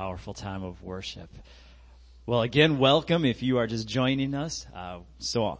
powerful 0.00 0.32
time 0.32 0.64
of 0.64 0.82
worship. 0.82 1.28
Well, 2.24 2.40
again, 2.40 2.78
welcome 2.78 3.26
if 3.26 3.42
you 3.42 3.58
are 3.58 3.66
just 3.66 3.86
joining 3.86 4.34
us. 4.34 4.66
Uh, 4.74 5.00
so 5.18 5.58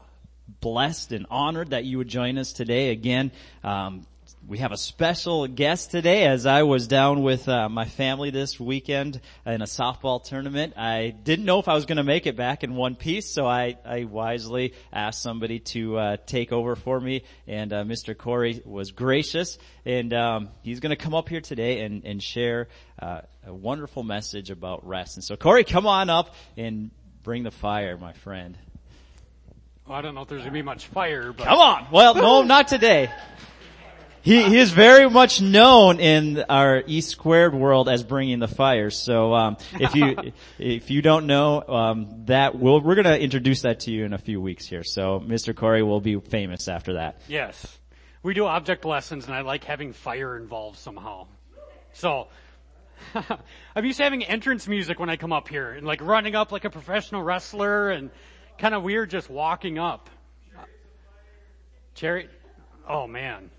blessed 0.62 1.12
and 1.12 1.26
honored 1.30 1.72
that 1.72 1.84
you 1.84 1.98
would 1.98 2.08
join 2.08 2.38
us 2.38 2.50
today. 2.50 2.88
Again, 2.88 3.32
um, 3.62 4.06
we 4.46 4.58
have 4.58 4.72
a 4.72 4.76
special 4.76 5.46
guest 5.46 5.90
today 5.90 6.24
as 6.24 6.46
I 6.46 6.62
was 6.62 6.88
down 6.88 7.22
with 7.22 7.48
uh, 7.48 7.68
my 7.68 7.84
family 7.84 8.30
this 8.30 8.58
weekend 8.58 9.20
in 9.44 9.60
a 9.60 9.66
softball 9.66 10.22
tournament. 10.22 10.74
I 10.76 11.10
didn't 11.10 11.44
know 11.44 11.58
if 11.58 11.68
I 11.68 11.74
was 11.74 11.84
going 11.84 11.98
to 11.98 12.04
make 12.04 12.26
it 12.26 12.36
back 12.36 12.64
in 12.64 12.74
one 12.74 12.96
piece, 12.96 13.30
so 13.30 13.46
I, 13.46 13.76
I 13.84 14.04
wisely 14.04 14.74
asked 14.92 15.22
somebody 15.22 15.60
to 15.60 15.98
uh, 15.98 16.16
take 16.26 16.52
over 16.52 16.74
for 16.74 16.98
me, 16.98 17.22
and 17.46 17.72
uh, 17.72 17.84
Mr. 17.84 18.16
Corey 18.16 18.62
was 18.64 18.92
gracious, 18.92 19.58
and 19.84 20.12
um, 20.14 20.48
he's 20.62 20.80
going 20.80 20.90
to 20.90 21.02
come 21.02 21.14
up 21.14 21.28
here 21.28 21.40
today 21.40 21.82
and, 21.82 22.04
and 22.04 22.22
share 22.22 22.68
uh, 23.00 23.20
a 23.46 23.54
wonderful 23.54 24.02
message 24.02 24.50
about 24.50 24.86
rest. 24.86 25.16
And 25.16 25.24
so, 25.24 25.36
Corey, 25.36 25.64
come 25.64 25.86
on 25.86 26.10
up 26.10 26.34
and 26.56 26.90
bring 27.22 27.42
the 27.42 27.50
fire, 27.50 27.96
my 27.98 28.14
friend. 28.14 28.56
Well, 29.86 29.98
I 29.98 30.02
don't 30.02 30.14
know 30.14 30.22
if 30.22 30.28
there's 30.28 30.42
going 30.42 30.52
to 30.52 30.58
be 30.58 30.62
much 30.62 30.86
fire, 30.86 31.32
but... 31.32 31.46
Come 31.46 31.58
on! 31.58 31.86
Well, 31.92 32.14
no, 32.14 32.42
not 32.44 32.68
today. 32.68 33.10
He, 34.22 34.42
he 34.42 34.58
is 34.58 34.70
very 34.70 35.08
much 35.08 35.40
known 35.40 35.98
in 35.98 36.44
our 36.48 36.82
East 36.86 37.08
Squared 37.10 37.54
world 37.54 37.88
as 37.88 38.02
bringing 38.02 38.38
the 38.38 38.48
fire. 38.48 38.90
So 38.90 39.32
um, 39.34 39.56
if 39.74 39.94
you 39.94 40.32
if 40.58 40.90
you 40.90 41.00
don't 41.00 41.26
know 41.26 41.62
um, 41.66 42.24
that, 42.26 42.54
we'll, 42.54 42.80
we're 42.80 42.96
going 42.96 43.06
to 43.06 43.18
introduce 43.18 43.62
that 43.62 43.80
to 43.80 43.90
you 43.90 44.04
in 44.04 44.12
a 44.12 44.18
few 44.18 44.40
weeks 44.40 44.66
here. 44.66 44.84
So 44.84 45.20
Mr. 45.20 45.56
Corey 45.56 45.82
will 45.82 46.00
be 46.00 46.20
famous 46.20 46.68
after 46.68 46.94
that. 46.94 47.22
Yes, 47.28 47.78
we 48.22 48.34
do 48.34 48.44
object 48.44 48.84
lessons, 48.84 49.26
and 49.26 49.34
I 49.34 49.40
like 49.40 49.64
having 49.64 49.94
fire 49.94 50.36
involved 50.36 50.78
somehow. 50.78 51.26
So 51.94 52.28
I'm 53.74 53.84
used 53.84 53.98
to 53.98 54.04
having 54.04 54.22
entrance 54.22 54.68
music 54.68 55.00
when 55.00 55.08
I 55.08 55.16
come 55.16 55.32
up 55.32 55.48
here, 55.48 55.72
and 55.72 55.86
like 55.86 56.02
running 56.02 56.34
up 56.34 56.52
like 56.52 56.66
a 56.66 56.70
professional 56.70 57.22
wrestler, 57.22 57.88
and 57.90 58.10
kind 58.58 58.74
of 58.74 58.82
weird 58.82 59.08
just 59.08 59.30
walking 59.30 59.78
up. 59.78 60.10
Cherry, 61.94 62.28
oh 62.86 63.06
man. 63.06 63.50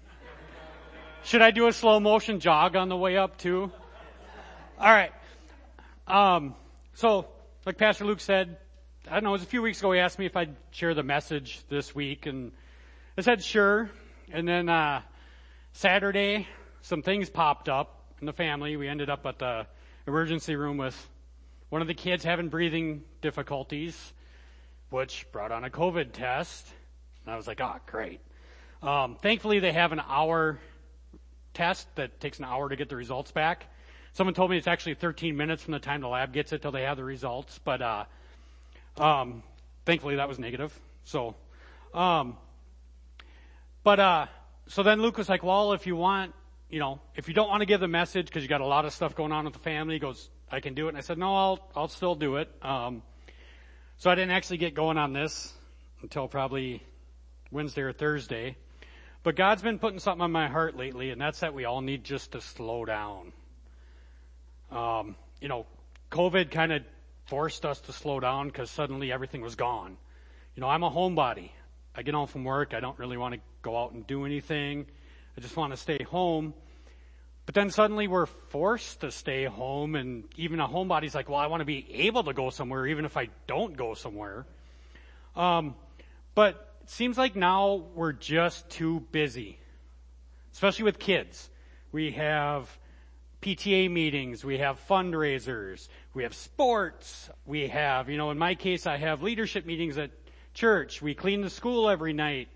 Should 1.23 1.43
I 1.43 1.51
do 1.51 1.67
a 1.67 1.73
slow 1.73 1.99
motion 1.99 2.39
jog 2.39 2.75
on 2.75 2.89
the 2.89 2.97
way 2.97 3.15
up 3.15 3.37
too? 3.37 3.71
All 4.79 4.91
right. 4.91 5.11
Um, 6.07 6.55
so, 6.93 7.27
like 7.63 7.77
Pastor 7.77 8.05
Luke 8.05 8.19
said, 8.19 8.57
I 9.07 9.13
don't 9.13 9.25
know, 9.25 9.29
it 9.29 9.33
was 9.33 9.43
a 9.43 9.47
few 9.47 9.61
weeks 9.61 9.79
ago 9.79 9.91
he 9.91 9.99
asked 9.99 10.17
me 10.17 10.25
if 10.25 10.35
I'd 10.35 10.55
share 10.71 10.95
the 10.95 11.03
message 11.03 11.61
this 11.69 11.93
week 11.93 12.25
and 12.25 12.51
I 13.17 13.21
said 13.21 13.43
sure. 13.43 13.91
And 14.31 14.47
then, 14.47 14.67
uh, 14.67 15.03
Saturday, 15.73 16.47
some 16.81 17.03
things 17.03 17.29
popped 17.29 17.69
up 17.69 18.13
in 18.19 18.25
the 18.25 18.33
family. 18.33 18.75
We 18.75 18.87
ended 18.87 19.11
up 19.11 19.25
at 19.27 19.37
the 19.37 19.67
emergency 20.07 20.55
room 20.55 20.77
with 20.77 21.09
one 21.69 21.83
of 21.83 21.87
the 21.87 21.93
kids 21.93 22.23
having 22.23 22.49
breathing 22.49 23.03
difficulties, 23.21 24.13
which 24.89 25.27
brought 25.31 25.51
on 25.51 25.65
a 25.65 25.69
COVID 25.69 26.13
test. 26.13 26.67
And 27.23 27.33
I 27.33 27.37
was 27.37 27.45
like, 27.45 27.61
oh, 27.61 27.75
great. 27.85 28.21
Um, 28.81 29.17
thankfully 29.21 29.59
they 29.59 29.71
have 29.71 29.91
an 29.91 30.01
hour 30.07 30.59
test 31.53 31.87
that 31.95 32.19
takes 32.19 32.39
an 32.39 32.45
hour 32.45 32.69
to 32.69 32.75
get 32.75 32.89
the 32.89 32.95
results 32.95 33.31
back. 33.31 33.67
Someone 34.13 34.33
told 34.33 34.51
me 34.51 34.57
it's 34.57 34.67
actually 34.67 34.95
13 34.95 35.37
minutes 35.37 35.63
from 35.63 35.71
the 35.71 35.79
time 35.79 36.01
the 36.01 36.07
lab 36.07 36.33
gets 36.33 36.51
it 36.51 36.61
till 36.61 36.71
they 36.71 36.83
have 36.83 36.97
the 36.97 37.03
results, 37.03 37.59
but 37.63 37.81
uh, 37.81 38.05
um, 38.97 39.43
thankfully 39.85 40.17
that 40.17 40.27
was 40.27 40.37
negative. 40.37 40.77
So, 41.05 41.35
um, 41.93 42.37
but 43.83 43.99
uh, 43.99 44.25
so 44.67 44.83
then 44.83 45.01
Luke 45.01 45.17
was 45.17 45.29
like, 45.29 45.43
"Well, 45.43 45.73
if 45.73 45.87
you 45.87 45.95
want, 45.95 46.33
you 46.69 46.79
know, 46.79 46.99
if 47.15 47.27
you 47.27 47.33
don't 47.33 47.49
want 47.49 47.61
to 47.61 47.65
give 47.65 47.79
the 47.79 47.87
message 47.87 48.25
because 48.25 48.43
you 48.43 48.49
got 48.49 48.61
a 48.61 48.65
lot 48.65 48.85
of 48.85 48.93
stuff 48.93 49.15
going 49.15 49.31
on 49.31 49.45
with 49.45 49.53
the 49.53 49.59
family," 49.59 49.95
he 49.95 49.99
goes, 49.99 50.29
"I 50.51 50.59
can 50.59 50.73
do 50.73 50.87
it." 50.87 50.89
And 50.89 50.97
I 50.97 51.01
said, 51.01 51.17
"No, 51.17 51.35
I'll 51.35 51.69
I'll 51.75 51.87
still 51.87 52.15
do 52.15 52.35
it." 52.35 52.49
Um, 52.61 53.03
so 53.97 54.09
I 54.09 54.15
didn't 54.15 54.31
actually 54.31 54.57
get 54.57 54.73
going 54.73 54.97
on 54.97 55.13
this 55.13 55.53
until 56.01 56.27
probably 56.27 56.83
Wednesday 57.51 57.81
or 57.81 57.93
Thursday. 57.93 58.57
But 59.23 59.35
God's 59.35 59.61
been 59.61 59.77
putting 59.77 59.99
something 59.99 60.21
on 60.21 60.31
my 60.31 60.47
heart 60.47 60.75
lately, 60.75 61.11
and 61.11 61.21
that's 61.21 61.41
that 61.41 61.53
we 61.53 61.65
all 61.65 61.81
need 61.81 62.03
just 62.03 62.31
to 62.31 62.41
slow 62.41 62.85
down. 62.85 63.33
Um, 64.71 65.15
you 65.39 65.47
know, 65.47 65.67
COVID 66.11 66.49
kind 66.49 66.71
of 66.71 66.83
forced 67.27 67.65
us 67.65 67.79
to 67.81 67.93
slow 67.93 68.19
down 68.19 68.47
because 68.47 68.71
suddenly 68.71 69.11
everything 69.11 69.41
was 69.41 69.55
gone. 69.55 69.97
You 70.55 70.61
know, 70.61 70.67
I'm 70.67 70.83
a 70.83 70.89
homebody. 70.89 71.51
I 71.93 72.01
get 72.01 72.13
home 72.13 72.27
from 72.27 72.43
work. 72.43 72.73
I 72.73 72.79
don't 72.79 72.97
really 72.97 73.17
want 73.17 73.35
to 73.35 73.41
go 73.61 73.77
out 73.77 73.91
and 73.91 74.07
do 74.07 74.25
anything. 74.25 74.87
I 75.37 75.41
just 75.41 75.55
want 75.55 75.71
to 75.71 75.77
stay 75.77 76.03
home. 76.03 76.53
But 77.45 77.55
then 77.55 77.69
suddenly 77.69 78.07
we're 78.07 78.25
forced 78.25 79.01
to 79.01 79.11
stay 79.11 79.45
home 79.45 79.95
and 79.95 80.23
even 80.37 80.59
a 80.59 80.67
homebody's 80.67 81.13
like, 81.13 81.29
well, 81.29 81.39
I 81.39 81.47
want 81.47 81.61
to 81.61 81.65
be 81.65 81.85
able 81.93 82.23
to 82.23 82.33
go 82.33 82.49
somewhere 82.49 82.87
even 82.87 83.05
if 83.05 83.17
I 83.17 83.29
don't 83.47 83.75
go 83.75 83.93
somewhere. 83.93 84.45
Um, 85.35 85.75
but 86.33 86.70
it 86.81 86.89
seems 86.89 87.17
like 87.17 87.35
now 87.35 87.83
we're 87.95 88.13
just 88.13 88.69
too 88.69 89.01
busy, 89.11 89.59
especially 90.53 90.85
with 90.85 90.99
kids. 90.99 91.49
We 91.91 92.11
have 92.11 92.77
PTA 93.41 93.89
meetings, 93.89 94.43
we 94.43 94.59
have 94.59 94.79
fundraisers, 94.87 95.87
we 96.13 96.23
have 96.23 96.33
sports, 96.33 97.29
we 97.45 97.67
have, 97.67 98.09
you 98.09 98.17
know, 98.17 98.31
in 98.31 98.37
my 98.37 98.55
case, 98.55 98.85
I 98.87 98.97
have 98.97 99.23
leadership 99.23 99.65
meetings 99.65 99.97
at 99.97 100.11
church. 100.53 101.01
We 101.01 101.13
clean 101.13 101.41
the 101.41 101.49
school 101.49 101.89
every 101.89 102.13
night. 102.13 102.49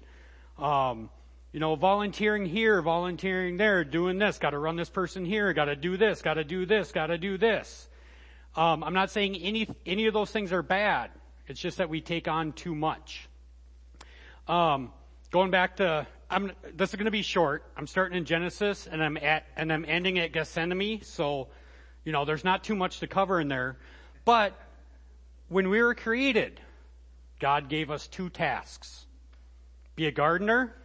Um, 0.58 1.10
you 1.52 1.60
know, 1.60 1.76
volunteering 1.76 2.46
here, 2.46 2.82
volunteering 2.82 3.58
there, 3.58 3.84
doing 3.84 4.18
this, 4.18 4.38
gotta 4.40 4.60
run 4.60 4.76
this 4.76 4.90
person 4.90 5.24
here, 5.24 5.54
gotta 5.54 5.76
do 5.76 5.98
this, 5.98 6.22
gotta 6.22 6.44
do 6.44 6.66
this, 6.66 6.92
gotta 6.92 7.18
do 7.18 7.38
this. 7.38 7.88
Um, 8.56 8.84
I'm 8.84 8.94
not 8.94 9.10
saying 9.10 9.38
any, 9.38 9.68
any 9.86 10.08
of 10.08 10.14
those 10.14 10.32
things 10.32 10.52
are 10.52 10.62
bad. 10.62 11.12
It's 11.48 11.60
just 11.60 11.78
that 11.78 11.90
we 11.90 12.02
take 12.02 12.28
on 12.28 12.54
too 12.54 12.76
much. 12.76 13.30
Um, 14.48 14.92
going 15.32 15.50
back 15.50 15.78
to, 15.78 16.06
I'm, 16.30 16.52
this 16.76 16.90
is 16.90 16.96
going 16.96 17.06
to 17.06 17.12
be 17.12 17.24
short. 17.24 17.64
I'm 17.76 17.88
starting 17.88 18.18
in 18.18 18.26
Genesis 18.26 18.88
and 18.88 19.04
I'm 19.04 19.18
at, 19.18 19.46
and 19.56 19.74
I'm 19.74 19.86
ending 19.88 20.20
at 20.20 20.32
Gethsemane. 20.32 21.02
So, 21.02 21.48
you 22.04 22.12
know, 22.12 22.26
there's 22.26 22.44
not 22.44 22.64
too 22.64 22.76
much 22.76 23.00
to 23.00 23.08
cover 23.08 23.40
in 23.40 23.48
there. 23.48 23.78
But 24.24 24.54
when 25.50 25.70
we 25.70 25.82
were 25.82 25.96
created, 25.96 26.60
God 27.40 27.70
gave 27.70 27.90
us 27.90 28.08
two 28.08 28.30
tasks. 28.30 29.06
Be 29.96 30.06
a 30.06 30.12
gardener 30.12 30.76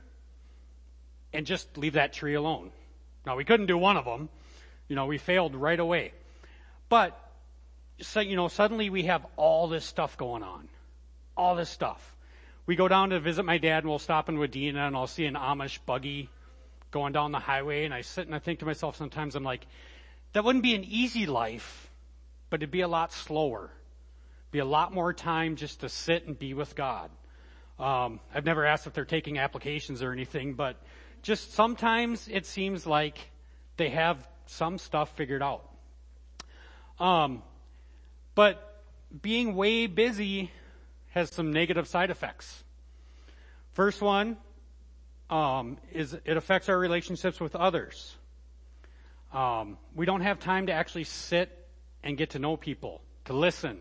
and 1.33 1.47
just 1.47 1.77
leave 1.77 1.95
that 1.95 2.13
tree 2.13 2.35
alone. 2.35 2.71
Now 3.27 3.37
we 3.37 3.45
couldn't 3.45 3.67
do 3.67 3.77
one 3.77 3.97
of 3.97 4.07
them. 4.07 4.31
You 4.89 4.97
know, 4.97 5.07
we 5.07 5.19
failed 5.19 5.55
right 5.55 5.79
away. 5.79 6.13
But, 6.89 7.17
so, 8.01 8.21
you 8.21 8.37
know, 8.37 8.49
suddenly 8.49 8.89
we 8.91 9.05
have 9.05 9.25
all 9.37 9.69
this 9.69 9.85
stuff 9.85 10.17
going 10.17 10.43
on. 10.43 10.69
All 11.37 11.55
this 11.55 11.69
stuff 11.71 12.17
we 12.67 12.77
go 12.77 12.89
down 12.89 13.11
to 13.11 13.21
visit 13.21 13.45
my 13.45 13.59
dad 13.59 13.79
and 13.79 13.89
we'll 13.89 13.99
stop 13.99 14.29
in 14.29 14.37
Wadena 14.37 14.87
and 14.87 14.97
I'll 14.97 15.07
see 15.07 15.27
an 15.27 15.35
Amish 15.35 15.79
buggy 15.87 16.29
going 16.91 17.13
down 17.13 17.33
the 17.33 17.39
highway 17.39 17.85
and 17.85 17.95
I 17.95 18.03
sit 18.03 18.27
and 18.27 18.35
I 18.35 18.39
think 18.39 18.61
to 18.61 18.65
myself 18.65 18.97
sometimes 18.97 19.35
I'm 19.35 19.45
like, 19.45 19.67
that 20.33 20.45
wouldn't 20.45 20.63
be 20.63 20.75
an 20.75 20.85
easy 20.85 21.27
life, 21.27 21.91
but 22.49 22.63
it'd 22.63 22.71
be 22.71 22.83
a 22.83 22.89
lot 22.89 23.13
slower. 23.13 23.71
Be 24.51 24.59
a 24.59 24.65
lot 24.65 24.93
more 24.93 25.13
time 25.13 25.57
just 25.57 25.81
to 25.81 25.89
sit 25.89 26.27
and 26.27 26.39
be 26.39 26.55
with 26.55 26.75
God. 26.75 27.11
Um, 27.79 28.21
I've 28.35 28.45
never 28.45 28.67
asked 28.67 28.87
if 28.87 28.93
they're 28.93 29.05
taking 29.05 29.39
applications 29.39 30.03
or 30.03 30.13
anything, 30.13 30.55
but 30.55 30.77
just 31.23 31.55
sometimes 31.55 32.29
it 32.29 32.47
seems 32.47 32.87
like 32.87 33.19
they 33.77 33.89
have 33.91 34.29
some 34.47 34.79
stuff 34.79 35.17
figured 35.17 35.43
out. 35.43 35.65
Um, 36.99 37.43
but 38.35 38.83
being 39.23 39.55
way 39.55 39.87
busy 39.87 40.51
has 41.11 41.31
some 41.31 41.53
negative 41.53 41.87
side 41.87 42.11
effects. 42.11 42.65
First 43.73 44.03
one 44.03 44.37
um, 45.29 45.79
is 45.93 46.15
it 46.25 46.37
affects 46.37 46.69
our 46.69 46.79
relationships 46.79 47.41
with 47.41 47.55
others. 47.55 48.17
Um, 49.33 49.79
we 49.95 50.07
don't 50.07 50.23
have 50.23 50.41
time 50.41 50.67
to 50.67 50.73
actually 50.73 51.05
sit 51.05 51.57
and 52.03 52.17
get 52.17 52.31
to 52.31 52.39
know 52.39 52.57
people, 52.57 53.01
to 53.27 53.33
listen, 53.33 53.79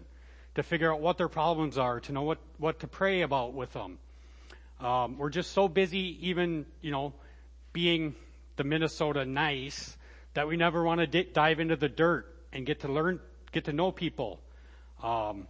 to 0.56 0.64
figure 0.64 0.94
out 0.94 1.02
what 1.02 1.18
their 1.18 1.28
problems 1.30 1.78
are, 1.78 2.00
to 2.02 2.12
know 2.12 2.22
what, 2.22 2.38
what 2.58 2.80
to 2.80 2.88
pray 2.88 3.22
about 3.22 3.54
with 3.54 3.74
them. 3.74 3.98
Um, 4.80 5.18
we're 5.18 5.30
just 5.30 5.52
so 5.52 5.68
busy, 5.68 6.18
even 6.28 6.66
you 6.82 6.92
know, 6.92 7.14
being 7.74 8.16
the 8.56 8.64
Minnesota 8.64 9.26
nice, 9.26 9.98
that 10.34 10.48
we 10.48 10.56
never 10.56 10.84
want 10.84 11.00
to 11.02 11.08
di- 11.08 11.30
dive 11.32 11.60
into 11.60 11.76
the 11.76 11.90
dirt 11.90 12.34
and 12.54 12.66
get 12.66 12.82
to 12.82 12.88
learn, 12.88 13.20
get 13.52 13.66
to 13.66 13.74
know 13.74 13.92
people, 13.92 14.40
um, 15.02 15.48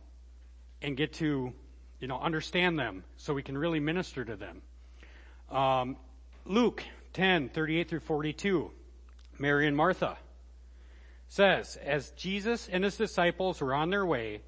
and 0.81 0.95
get 0.95 1.13
to 1.13 1.53
you 1.99 2.07
know, 2.07 2.19
understand 2.19 2.79
them 2.79 3.03
so 3.17 3.33
we 3.33 3.43
can 3.43 3.57
really 3.57 3.79
minister 3.79 4.23
to 4.23 4.35
them. 4.35 4.61
Um, 5.51 5.97
Luke 6.45 6.83
10, 7.13 7.49
38 7.49 7.89
through 7.89 7.99
42, 7.99 8.71
Mary 9.37 9.67
and 9.67 9.75
Martha 9.75 10.17
says, 11.27 11.77
as 11.77 12.11
Jesus 12.11 12.67
and 12.71 12.83
his 12.83 12.97
disciples 12.97 13.61
were 13.61 13.73
on 13.73 13.89
their 13.89 14.05
way, 14.05 14.41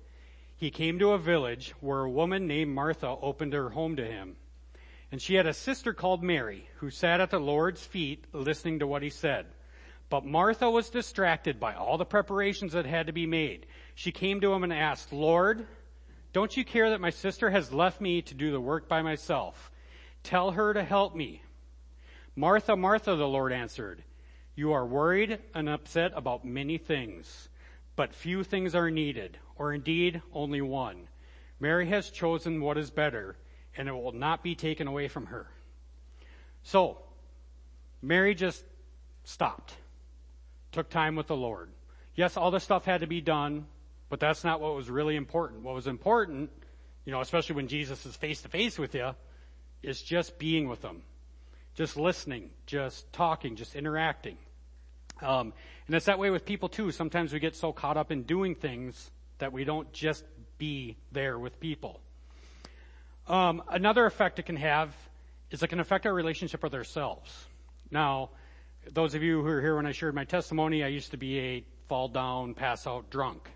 he 0.56 0.72
came 0.72 1.00
to 1.00 1.12
a 1.12 1.18
village 1.18 1.74
where 1.80 2.02
a 2.02 2.10
woman 2.10 2.48
named 2.48 2.74
Martha 2.74 3.16
opened 3.22 3.54
her 3.54 3.70
home 3.70 3.96
to 3.96 4.06
him. 4.06 4.36
And 5.12 5.22
she 5.22 5.36
had 5.36 5.48
a 5.48 5.54
sister 5.54 5.94
called 5.94 6.24
Mary 6.24 6.68
who 6.76 6.90
sat 6.90 7.20
at 7.20 7.32
the 7.32 7.40
Lord's 7.40 7.84
feet 7.84 8.26
listening 8.32 8.80
to 8.80 8.88
what 8.88 9.02
he 9.02 9.10
said. 9.10 9.48
But 10.10 10.26
Martha 10.26 10.70
was 10.70 10.90
distracted 10.90 11.60
by 11.60 11.74
all 11.74 11.98
the 11.98 12.06
preparations 12.06 12.74
that 12.74 12.86
had 12.86 13.08
to 13.08 13.14
be 13.14 13.26
made. 13.26 13.66
She 13.96 14.12
came 14.12 14.42
to 14.42 14.54
him 14.54 14.64
and 14.64 14.74
asked, 14.74 15.12
Lord, 15.14 15.68
don't 16.34 16.56
you 16.56 16.64
care 16.64 16.90
that 16.90 17.02
my 17.02 17.10
sister 17.10 17.50
has 17.50 17.74
left 17.74 18.00
me 18.00 18.22
to 18.24 18.34
do 18.34 18.52
the 18.52 18.62
work 18.62 18.88
by 18.88 19.02
myself? 19.02 19.72
Tell 20.24 20.52
her 20.52 20.74
to 20.74 20.84
help 20.84 21.16
me. 21.16 21.42
Martha, 22.36 22.76
Martha, 22.76 23.16
the 23.16 23.28
Lord 23.28 23.52
answered, 23.52 24.04
you 24.56 24.74
are 24.74 24.86
worried 24.86 25.40
and 25.54 25.70
upset 25.70 26.12
about 26.16 26.46
many 26.46 26.78
things, 26.78 27.50
but 27.96 28.14
few 28.14 28.44
things 28.44 28.76
are 28.76 28.92
needed, 28.92 29.38
or 29.56 29.74
indeed 29.74 30.22
only 30.34 30.62
one. 30.62 31.08
Mary 31.60 31.88
has 31.88 32.10
chosen 32.10 32.62
what 32.62 32.78
is 32.78 32.90
better, 32.90 33.38
and 33.76 33.88
it 33.88 33.94
will 33.94 34.12
not 34.12 34.44
be 34.44 34.56
taken 34.56 34.88
away 34.88 35.08
from 35.08 35.28
her. 35.28 35.48
So, 36.64 37.00
Mary 38.02 38.36
just 38.36 38.64
stopped 39.24 39.76
took 40.72 40.90
time 40.90 41.16
with 41.16 41.28
the 41.28 41.36
Lord. 41.36 41.70
Yes, 42.16 42.38
all 42.38 42.52
the 42.52 42.60
stuff 42.60 42.86
had 42.86 43.02
to 43.02 43.08
be 43.08 43.22
done, 43.22 43.66
but 44.12 44.20
that's 44.20 44.44
not 44.44 44.60
what 44.60 44.76
was 44.76 44.90
really 44.90 45.16
important. 45.16 45.64
What 45.64 45.74
was 45.74 45.88
important, 45.88 46.52
you 47.06 47.14
know, 47.14 47.22
especially 47.22 47.56
when 47.56 47.70
Jesus 47.70 48.06
is 48.06 48.14
face 48.14 48.42
to 48.42 48.50
face 48.50 48.78
with 48.78 48.94
you, 48.94 49.16
is 49.82 50.02
just 50.02 50.38
being 50.38 50.68
with 50.68 50.82
them. 50.82 51.02
Just 51.76 51.96
listening, 51.96 52.50
just 52.66 53.12
talking, 53.14 53.56
just 53.56 53.74
interacting. 53.74 54.38
Um, 55.22 55.54
and 55.88 55.96
it's 55.96 56.08
that 56.08 56.20
way 56.20 56.30
with 56.30 56.44
people 56.44 56.68
too. 56.68 56.92
Sometimes 56.92 57.32
we 57.32 57.40
get 57.40 57.56
so 57.56 57.72
caught 57.72 57.96
up 57.96 58.12
in 58.12 58.24
doing 58.24 58.54
things 58.54 59.10
that 59.38 59.54
we 59.54 59.64
don't 59.64 59.92
just 59.94 60.26
be 60.58 60.98
there 61.14 61.40
with 61.40 61.62
people. 61.62 62.02
Um, 63.30 63.64
another 63.70 64.06
effect 64.06 64.40
it 64.40 64.44
can 64.44 64.58
have 64.58 64.94
is 65.52 65.64
it 65.64 65.70
can 65.70 65.80
affect 65.80 66.06
our 66.06 66.14
relationship 66.14 66.62
with 66.62 66.74
ourselves. 66.74 67.46
Now, 67.90 68.32
those 68.92 69.16
of 69.16 69.24
you 69.24 69.42
who 69.42 69.48
are 69.48 69.62
here 69.62 69.78
when 69.78 69.86
I 69.86 69.94
shared 69.94 70.16
my 70.16 70.26
testimony, 70.26 70.84
I 70.84 70.88
used 70.88 71.12
to 71.12 71.18
be 71.18 71.40
a 71.40 71.64
fall 71.88 72.10
down, 72.10 72.56
pass 72.56 72.86
out 72.86 73.10
drunk. 73.10 73.50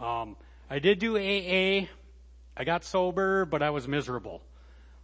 Um, 0.00 0.36
I 0.68 0.78
did 0.78 0.98
do 0.98 1.16
AA. 1.16 1.86
I 2.56 2.64
got 2.64 2.84
sober, 2.84 3.44
but 3.44 3.62
I 3.62 3.70
was 3.70 3.86
miserable. 3.86 4.42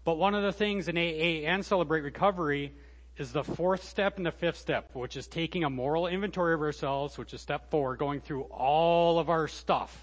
But 0.05 0.19
one 0.19 0.35
of 0.35 0.43
the 0.43 0.53
things 0.53 0.89
in 0.89 0.97
AA 0.97 1.49
and 1.49 1.65
Celebrate 1.65 2.01
Recovery 2.01 2.73
is 3.17 3.33
the 3.33 3.45
fourth 3.45 3.85
step 3.85 4.17
and 4.17 4.27
the 4.27 4.33
fifth 4.33 4.59
step, 4.59 4.91
which 4.95 5.17
is 5.17 5.27
taking 5.27 5.65
a 5.65 5.71
moral 5.71 6.07
inventory 6.07 6.55
of 6.55 6.61
ourselves, 6.61 7.19
which 7.19 7.35
is 7.35 7.41
step 7.41 7.71
four, 7.71 7.95
going 7.95 8.21
through 8.21 8.43
all 8.45 9.19
of 9.19 9.29
our 9.29 9.47
stuff, 9.49 9.97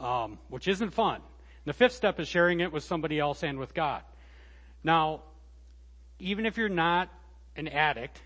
um, 0.00 0.38
which 0.48 0.68
isn't 0.68 0.90
fun. 0.90 1.16
And 1.16 1.22
the 1.64 1.72
fifth 1.72 1.92
step 1.92 2.18
is 2.20 2.28
sharing 2.28 2.60
it 2.60 2.72
with 2.72 2.82
somebody 2.82 3.18
else 3.18 3.42
and 3.42 3.58
with 3.58 3.74
God. 3.74 4.02
Now, 4.82 5.22
even 6.18 6.46
if 6.46 6.56
you're 6.56 6.68
not 6.68 7.08
an 7.54 7.68
addict, 7.68 8.20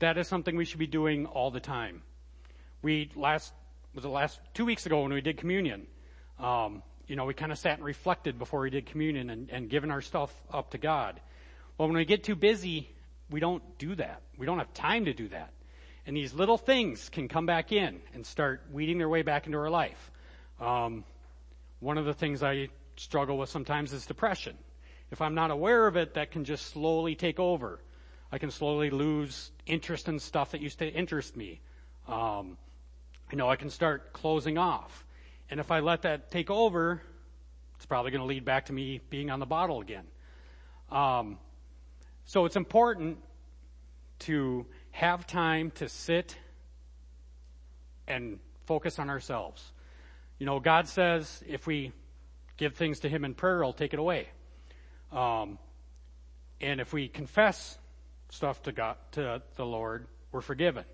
that 0.00 0.18
is 0.18 0.28
something 0.28 0.56
we 0.56 0.64
should 0.64 0.78
be 0.78 0.86
doing 0.86 1.26
all 1.26 1.50
the 1.50 1.60
time. 1.60 2.02
We 2.82 3.10
last, 3.14 3.52
was 3.96 4.02
the 4.02 4.10
last 4.10 4.38
two 4.52 4.66
weeks 4.66 4.84
ago 4.84 5.00
when 5.00 5.12
we 5.12 5.22
did 5.22 5.38
communion, 5.38 5.86
um, 6.38 6.82
you 7.06 7.16
know, 7.16 7.24
we 7.24 7.32
kind 7.32 7.50
of 7.50 7.58
sat 7.58 7.78
and 7.78 7.84
reflected 7.84 8.38
before 8.38 8.60
we 8.60 8.68
did 8.68 8.84
communion 8.84 9.30
and, 9.30 9.48
and 9.50 9.70
given 9.70 9.90
our 9.90 10.02
stuff 10.02 10.30
up 10.52 10.72
to 10.72 10.78
God. 10.78 11.18
Well, 11.78 11.88
when 11.88 11.96
we 11.96 12.04
get 12.04 12.22
too 12.22 12.36
busy, 12.36 12.90
we 13.30 13.40
don't 13.40 13.62
do 13.78 13.94
that. 13.94 14.20
We 14.36 14.44
don't 14.44 14.58
have 14.58 14.72
time 14.74 15.06
to 15.06 15.14
do 15.14 15.28
that. 15.28 15.50
And 16.06 16.14
these 16.14 16.34
little 16.34 16.58
things 16.58 17.08
can 17.08 17.26
come 17.26 17.46
back 17.46 17.72
in 17.72 18.00
and 18.12 18.24
start 18.24 18.60
weeding 18.70 18.98
their 18.98 19.08
way 19.08 19.22
back 19.22 19.46
into 19.46 19.56
our 19.56 19.70
life. 19.70 20.10
Um, 20.60 21.02
one 21.80 21.96
of 21.96 22.04
the 22.04 22.14
things 22.14 22.42
I 22.42 22.68
struggle 22.96 23.38
with 23.38 23.48
sometimes 23.48 23.94
is 23.94 24.04
depression. 24.04 24.58
If 25.10 25.22
I'm 25.22 25.34
not 25.34 25.50
aware 25.50 25.86
of 25.86 25.96
it, 25.96 26.14
that 26.14 26.32
can 26.32 26.44
just 26.44 26.66
slowly 26.66 27.14
take 27.14 27.40
over. 27.40 27.80
I 28.30 28.36
can 28.36 28.50
slowly 28.50 28.90
lose 28.90 29.52
interest 29.64 30.06
in 30.06 30.18
stuff 30.18 30.50
that 30.50 30.60
used 30.60 30.80
to 30.80 30.86
interest 30.86 31.34
me. 31.34 31.60
Um, 32.06 32.58
you 33.30 33.38
know, 33.38 33.48
I 33.48 33.56
can 33.56 33.70
start 33.70 34.12
closing 34.12 34.58
off. 34.58 35.04
And 35.50 35.60
if 35.60 35.70
I 35.70 35.80
let 35.80 36.02
that 36.02 36.30
take 36.30 36.50
over, 36.50 37.02
it's 37.76 37.86
probably 37.86 38.10
going 38.10 38.20
to 38.20 38.26
lead 38.26 38.44
back 38.44 38.66
to 38.66 38.72
me 38.72 39.00
being 39.10 39.30
on 39.30 39.40
the 39.40 39.46
bottle 39.46 39.80
again. 39.80 40.04
Um, 40.90 41.38
so 42.24 42.44
it's 42.44 42.56
important 42.56 43.18
to 44.20 44.66
have 44.90 45.26
time 45.26 45.70
to 45.72 45.88
sit 45.88 46.36
and 48.08 48.38
focus 48.66 48.98
on 48.98 49.10
ourselves. 49.10 49.72
You 50.38 50.46
know, 50.46 50.60
God 50.60 50.88
says 50.88 51.42
if 51.46 51.66
we 51.66 51.92
give 52.56 52.74
things 52.74 53.00
to 53.00 53.08
Him 53.08 53.24
in 53.24 53.34
prayer, 53.34 53.62
He'll 53.62 53.72
take 53.72 53.92
it 53.92 53.98
away. 53.98 54.28
Um, 55.12 55.58
and 56.60 56.80
if 56.80 56.92
we 56.92 57.08
confess 57.08 57.78
stuff 58.30 58.62
to 58.64 58.72
God, 58.72 58.96
to 59.12 59.42
the 59.56 59.66
Lord, 59.66 60.06
we're 60.32 60.40
forgiven. 60.40 60.84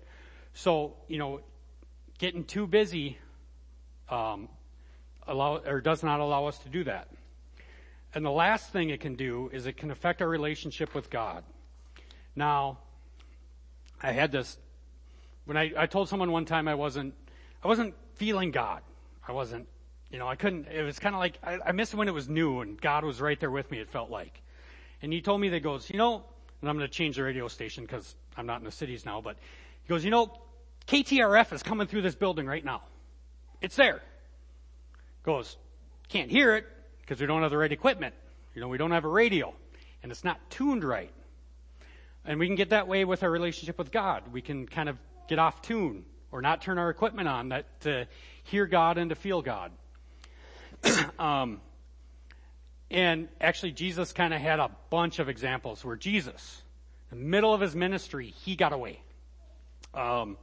So, 0.53 0.95
you 1.07 1.17
know, 1.17 1.41
getting 2.23 2.45
too 2.45 2.65
busy, 2.65 3.17
um, 4.07 4.47
allow, 5.27 5.57
or 5.57 5.81
does 5.81 6.03
not 6.03 6.21
allow 6.21 6.45
us 6.45 6.57
to 6.59 6.69
do 6.69 6.85
that. 6.85 7.09
And 8.15 8.23
the 8.23 8.31
last 8.31 8.71
thing 8.71 8.91
it 8.91 9.01
can 9.01 9.15
do 9.15 9.49
is 9.51 9.65
it 9.65 9.75
can 9.75 9.91
affect 9.91 10.21
our 10.21 10.29
relationship 10.29 10.95
with 10.95 11.09
God. 11.09 11.43
Now, 12.33 12.77
I 14.01 14.13
had 14.13 14.31
this, 14.31 14.57
when 15.43 15.57
I, 15.57 15.73
I 15.77 15.85
told 15.85 16.07
someone 16.07 16.31
one 16.31 16.45
time 16.45 16.69
I 16.69 16.75
wasn't, 16.75 17.13
I 17.61 17.67
wasn't 17.67 17.93
feeling 18.15 18.51
God. 18.51 18.83
I 19.27 19.33
wasn't, 19.33 19.67
you 20.09 20.17
know, 20.17 20.27
I 20.29 20.37
couldn't, 20.37 20.69
it 20.69 20.83
was 20.83 20.99
kind 20.99 21.15
of 21.15 21.19
like, 21.19 21.37
I, 21.43 21.57
I 21.65 21.71
missed 21.73 21.93
when 21.93 22.07
it 22.07 22.13
was 22.13 22.29
new 22.29 22.61
and 22.61 22.79
God 22.79 23.03
was 23.03 23.19
right 23.19 23.37
there 23.37 23.51
with 23.51 23.69
me, 23.69 23.79
it 23.79 23.89
felt 23.89 24.09
like. 24.09 24.41
And 25.01 25.11
he 25.11 25.19
told 25.19 25.41
me 25.41 25.49
that 25.49 25.59
goes, 25.59 25.89
you 25.89 25.97
know, 25.97 26.23
and 26.61 26.69
I'm 26.69 26.77
going 26.77 26.87
to 26.87 26.93
change 26.93 27.17
the 27.17 27.23
radio 27.23 27.49
station 27.49 27.83
because 27.83 28.15
I'm 28.37 28.45
not 28.45 28.59
in 28.59 28.63
the 28.63 28.71
cities 28.71 29.05
now, 29.05 29.19
but 29.19 29.35
he 29.83 29.89
goes, 29.89 30.05
you 30.05 30.11
know, 30.11 30.39
KTRF 30.87 31.53
is 31.53 31.63
coming 31.63 31.87
through 31.87 32.01
this 32.01 32.15
building 32.15 32.45
right 32.45 32.63
now. 32.63 32.81
It's 33.61 33.75
there. 33.75 34.01
Goes, 35.23 35.57
can't 36.09 36.29
hear 36.29 36.55
it 36.55 36.65
because 37.01 37.21
we 37.21 37.27
don't 37.27 37.41
have 37.41 37.51
the 37.51 37.57
right 37.57 37.71
equipment. 37.71 38.13
You 38.53 38.61
know, 38.61 38.67
we 38.67 38.77
don't 38.77 38.91
have 38.91 39.05
a 39.05 39.09
radio 39.09 39.53
and 40.03 40.11
it's 40.11 40.23
not 40.23 40.37
tuned 40.49 40.83
right. 40.83 41.11
And 42.25 42.39
we 42.39 42.47
can 42.47 42.55
get 42.55 42.69
that 42.69 42.87
way 42.87 43.05
with 43.05 43.23
our 43.23 43.31
relationship 43.31 43.77
with 43.77 43.91
God. 43.91 44.23
We 44.31 44.41
can 44.41 44.67
kind 44.67 44.89
of 44.89 44.97
get 45.27 45.39
off 45.39 45.61
tune 45.61 46.05
or 46.31 46.41
not 46.41 46.61
turn 46.61 46.77
our 46.77 46.89
equipment 46.89 47.27
on 47.27 47.49
that 47.49 47.81
to 47.81 48.07
hear 48.43 48.65
God 48.65 48.97
and 48.97 49.09
to 49.09 49.15
feel 49.15 49.41
God. 49.41 49.71
um, 51.19 51.61
and 52.91 53.27
actually, 53.41 53.71
Jesus 53.71 54.13
kind 54.13 54.33
of 54.33 54.41
had 54.41 54.59
a 54.59 54.69
bunch 54.89 55.19
of 55.19 55.27
examples 55.27 55.83
where 55.83 55.95
Jesus, 55.95 56.61
in 57.11 57.19
the 57.19 57.25
middle 57.25 57.53
of 57.53 57.59
his 57.59 57.75
ministry, 57.75 58.27
he 58.27 58.55
got 58.55 58.71
away. 58.71 59.01
Um, 59.93 60.37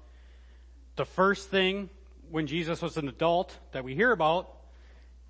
the 1.01 1.07
first 1.07 1.49
thing 1.49 1.89
when 2.31 2.47
Jesus 2.47 2.83
was 2.83 2.99
an 2.99 3.09
adult 3.09 3.57
that 3.73 3.85
we 3.85 3.95
hear 3.95 4.13
about 4.13 4.51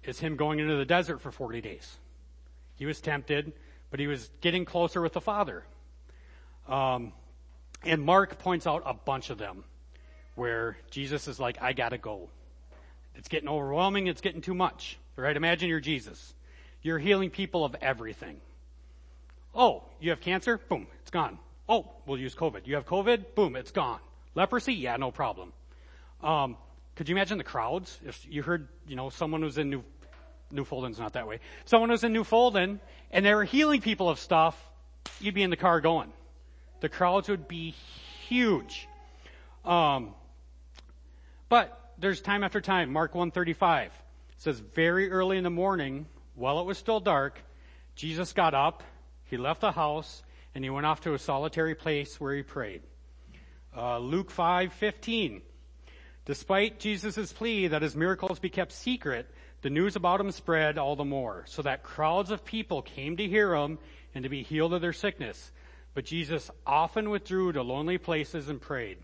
is 0.02 0.18
him 0.18 0.34
going 0.34 0.58
into 0.58 0.74
the 0.74 0.84
desert 0.84 1.20
for 1.20 1.30
40 1.30 1.60
days. 1.60 1.96
He 2.74 2.86
was 2.86 3.00
tempted, 3.00 3.52
but 3.88 4.00
he 4.00 4.08
was 4.08 4.30
getting 4.40 4.64
closer 4.64 5.00
with 5.00 5.12
the 5.12 5.20
Father. 5.20 5.62
Um, 6.66 7.12
and 7.84 8.02
Mark 8.02 8.40
points 8.40 8.66
out 8.66 8.82
a 8.84 8.94
bunch 8.94 9.30
of 9.30 9.38
them 9.38 9.62
where 10.34 10.76
Jesus 10.90 11.28
is 11.28 11.38
like, 11.38 11.62
I 11.62 11.72
gotta 11.72 11.98
go. 11.98 12.30
It's 13.14 13.28
getting 13.28 13.48
overwhelming. 13.48 14.08
It's 14.08 14.20
getting 14.20 14.40
too 14.40 14.54
much. 14.54 14.98
Right? 15.14 15.36
Imagine 15.36 15.68
you're 15.68 15.78
Jesus. 15.78 16.34
You're 16.82 16.98
healing 16.98 17.30
people 17.30 17.64
of 17.64 17.76
everything. 17.80 18.40
Oh, 19.54 19.84
you 20.00 20.10
have 20.10 20.20
cancer? 20.20 20.58
Boom, 20.58 20.88
it's 21.02 21.12
gone. 21.12 21.38
Oh, 21.68 21.92
we'll 22.06 22.18
use 22.18 22.34
COVID. 22.34 22.66
You 22.66 22.74
have 22.74 22.86
COVID? 22.86 23.36
Boom, 23.36 23.54
it's 23.54 23.70
gone. 23.70 24.00
Leprosy? 24.34 24.74
Yeah, 24.74 24.96
no 24.96 25.12
problem. 25.12 25.52
Um, 26.22 26.56
could 26.96 27.08
you 27.08 27.14
imagine 27.14 27.38
the 27.38 27.44
crowds? 27.44 27.98
If 28.04 28.26
you 28.28 28.42
heard, 28.42 28.68
you 28.86 28.96
know, 28.96 29.10
someone 29.10 29.42
was 29.42 29.58
in 29.58 29.70
New, 29.70 29.84
Newfoundland's 30.50 30.98
not 30.98 31.14
that 31.14 31.26
way. 31.26 31.40
Someone 31.64 31.90
was 31.90 32.04
in 32.04 32.12
Newfoundland 32.12 32.80
and 33.10 33.24
they 33.24 33.34
were 33.34 33.44
healing 33.44 33.80
people 33.80 34.08
of 34.08 34.18
stuff, 34.18 34.60
you'd 35.20 35.34
be 35.34 35.42
in 35.42 35.50
the 35.50 35.56
car 35.56 35.80
going. 35.80 36.12
The 36.80 36.88
crowds 36.88 37.28
would 37.28 37.48
be 37.48 37.74
huge. 38.28 38.88
Um, 39.64 40.14
but 41.48 41.92
there's 41.98 42.20
time 42.20 42.44
after 42.44 42.60
time. 42.60 42.92
Mark 42.92 43.14
135 43.14 43.92
says 44.36 44.60
very 44.60 45.10
early 45.10 45.36
in 45.36 45.44
the 45.44 45.50
morning, 45.50 46.06
while 46.34 46.60
it 46.60 46.66
was 46.66 46.78
still 46.78 47.00
dark, 47.00 47.38
Jesus 47.94 48.32
got 48.32 48.54
up, 48.54 48.82
he 49.24 49.36
left 49.36 49.60
the 49.60 49.72
house, 49.72 50.22
and 50.54 50.64
he 50.64 50.70
went 50.70 50.86
off 50.86 51.02
to 51.02 51.14
a 51.14 51.18
solitary 51.18 51.74
place 51.74 52.18
where 52.18 52.34
he 52.34 52.42
prayed. 52.42 52.82
Uh, 53.76 53.98
Luke 53.98 54.30
5:15. 54.32 55.42
Despite 56.30 56.78
Jesus' 56.78 57.32
plea 57.32 57.66
that 57.66 57.82
his 57.82 57.96
miracles 57.96 58.38
be 58.38 58.50
kept 58.50 58.70
secret, 58.70 59.28
the 59.62 59.68
news 59.68 59.96
about 59.96 60.20
him 60.20 60.30
spread 60.30 60.78
all 60.78 60.94
the 60.94 61.04
more, 61.04 61.42
so 61.48 61.60
that 61.62 61.82
crowds 61.82 62.30
of 62.30 62.44
people 62.44 62.82
came 62.82 63.16
to 63.16 63.26
hear 63.26 63.52
him 63.52 63.80
and 64.14 64.22
to 64.22 64.28
be 64.28 64.44
healed 64.44 64.72
of 64.72 64.80
their 64.80 64.92
sickness. 64.92 65.50
But 65.92 66.04
Jesus 66.04 66.48
often 66.64 67.10
withdrew 67.10 67.50
to 67.54 67.62
lonely 67.62 67.98
places 67.98 68.48
and 68.48 68.60
prayed. 68.60 68.98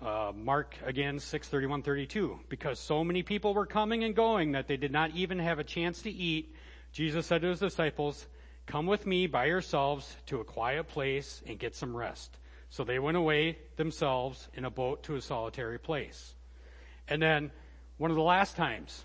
Uh, 0.00 0.30
Mark 0.32 0.76
again, 0.86 1.18
631 1.18 1.82
32. 1.82 2.38
Because 2.48 2.78
so 2.78 3.02
many 3.02 3.24
people 3.24 3.52
were 3.52 3.66
coming 3.66 4.04
and 4.04 4.14
going 4.14 4.52
that 4.52 4.68
they 4.68 4.76
did 4.76 4.92
not 4.92 5.10
even 5.16 5.40
have 5.40 5.58
a 5.58 5.64
chance 5.64 6.00
to 6.02 6.12
eat, 6.12 6.54
Jesus 6.92 7.26
said 7.26 7.42
to 7.42 7.48
his 7.48 7.58
disciples, 7.58 8.28
Come 8.66 8.86
with 8.86 9.04
me 9.04 9.26
by 9.26 9.46
yourselves 9.46 10.14
to 10.26 10.38
a 10.38 10.44
quiet 10.44 10.86
place 10.86 11.42
and 11.44 11.58
get 11.58 11.74
some 11.74 11.96
rest. 11.96 12.38
So 12.70 12.84
they 12.84 13.00
went 13.00 13.16
away 13.16 13.58
themselves 13.76 14.48
in 14.54 14.64
a 14.64 14.70
boat 14.70 15.02
to 15.04 15.16
a 15.16 15.20
solitary 15.20 15.78
place. 15.78 16.34
And 17.08 17.20
then 17.20 17.50
one 17.98 18.10
of 18.10 18.16
the 18.16 18.22
last 18.22 18.56
times 18.56 19.04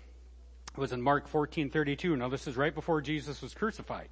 was 0.76 0.92
in 0.92 1.02
Mark 1.02 1.28
14:32. 1.28 2.16
Now 2.16 2.28
this 2.28 2.46
is 2.46 2.56
right 2.56 2.74
before 2.74 3.00
Jesus 3.00 3.42
was 3.42 3.54
crucified. 3.54 4.08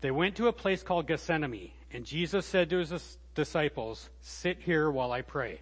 They 0.00 0.12
went 0.12 0.36
to 0.36 0.46
a 0.46 0.52
place 0.52 0.84
called 0.84 1.08
Gethsemane, 1.08 1.72
and 1.90 2.04
Jesus 2.04 2.46
said 2.46 2.70
to 2.70 2.78
his 2.78 3.18
disciples, 3.34 4.08
"Sit 4.20 4.60
here 4.60 4.88
while 4.88 5.10
I 5.10 5.22
pray." 5.22 5.60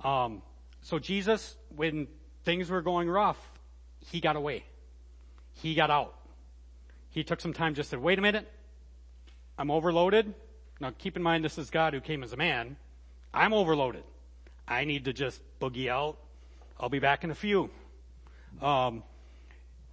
Um, 0.00 0.42
so 0.82 1.00
Jesus, 1.00 1.56
when 1.74 2.06
things 2.44 2.70
were 2.70 2.82
going 2.82 3.10
rough, 3.10 3.38
he 3.98 4.20
got 4.20 4.36
away. 4.36 4.64
He 5.54 5.74
got 5.74 5.90
out. 5.90 6.14
He 7.10 7.24
took 7.24 7.40
some 7.40 7.52
time 7.52 7.74
just 7.74 7.90
to 7.90 7.98
wait 7.98 8.20
a 8.20 8.22
minute. 8.22 8.52
I'm 9.58 9.70
overloaded. 9.70 10.34
Now 10.80 10.92
keep 10.96 11.16
in 11.16 11.22
mind 11.22 11.44
this 11.44 11.58
is 11.58 11.70
God 11.70 11.94
who 11.94 12.00
came 12.00 12.22
as 12.22 12.32
a 12.32 12.36
man. 12.36 12.76
I'm 13.32 13.52
overloaded. 13.52 14.04
I 14.68 14.84
need 14.84 15.04
to 15.04 15.12
just 15.12 15.40
boogie 15.60 15.88
out. 15.88 16.18
I'll 16.78 16.88
be 16.88 16.98
back 16.98 17.24
in 17.24 17.30
a 17.30 17.34
few. 17.34 17.70
Um, 18.60 19.02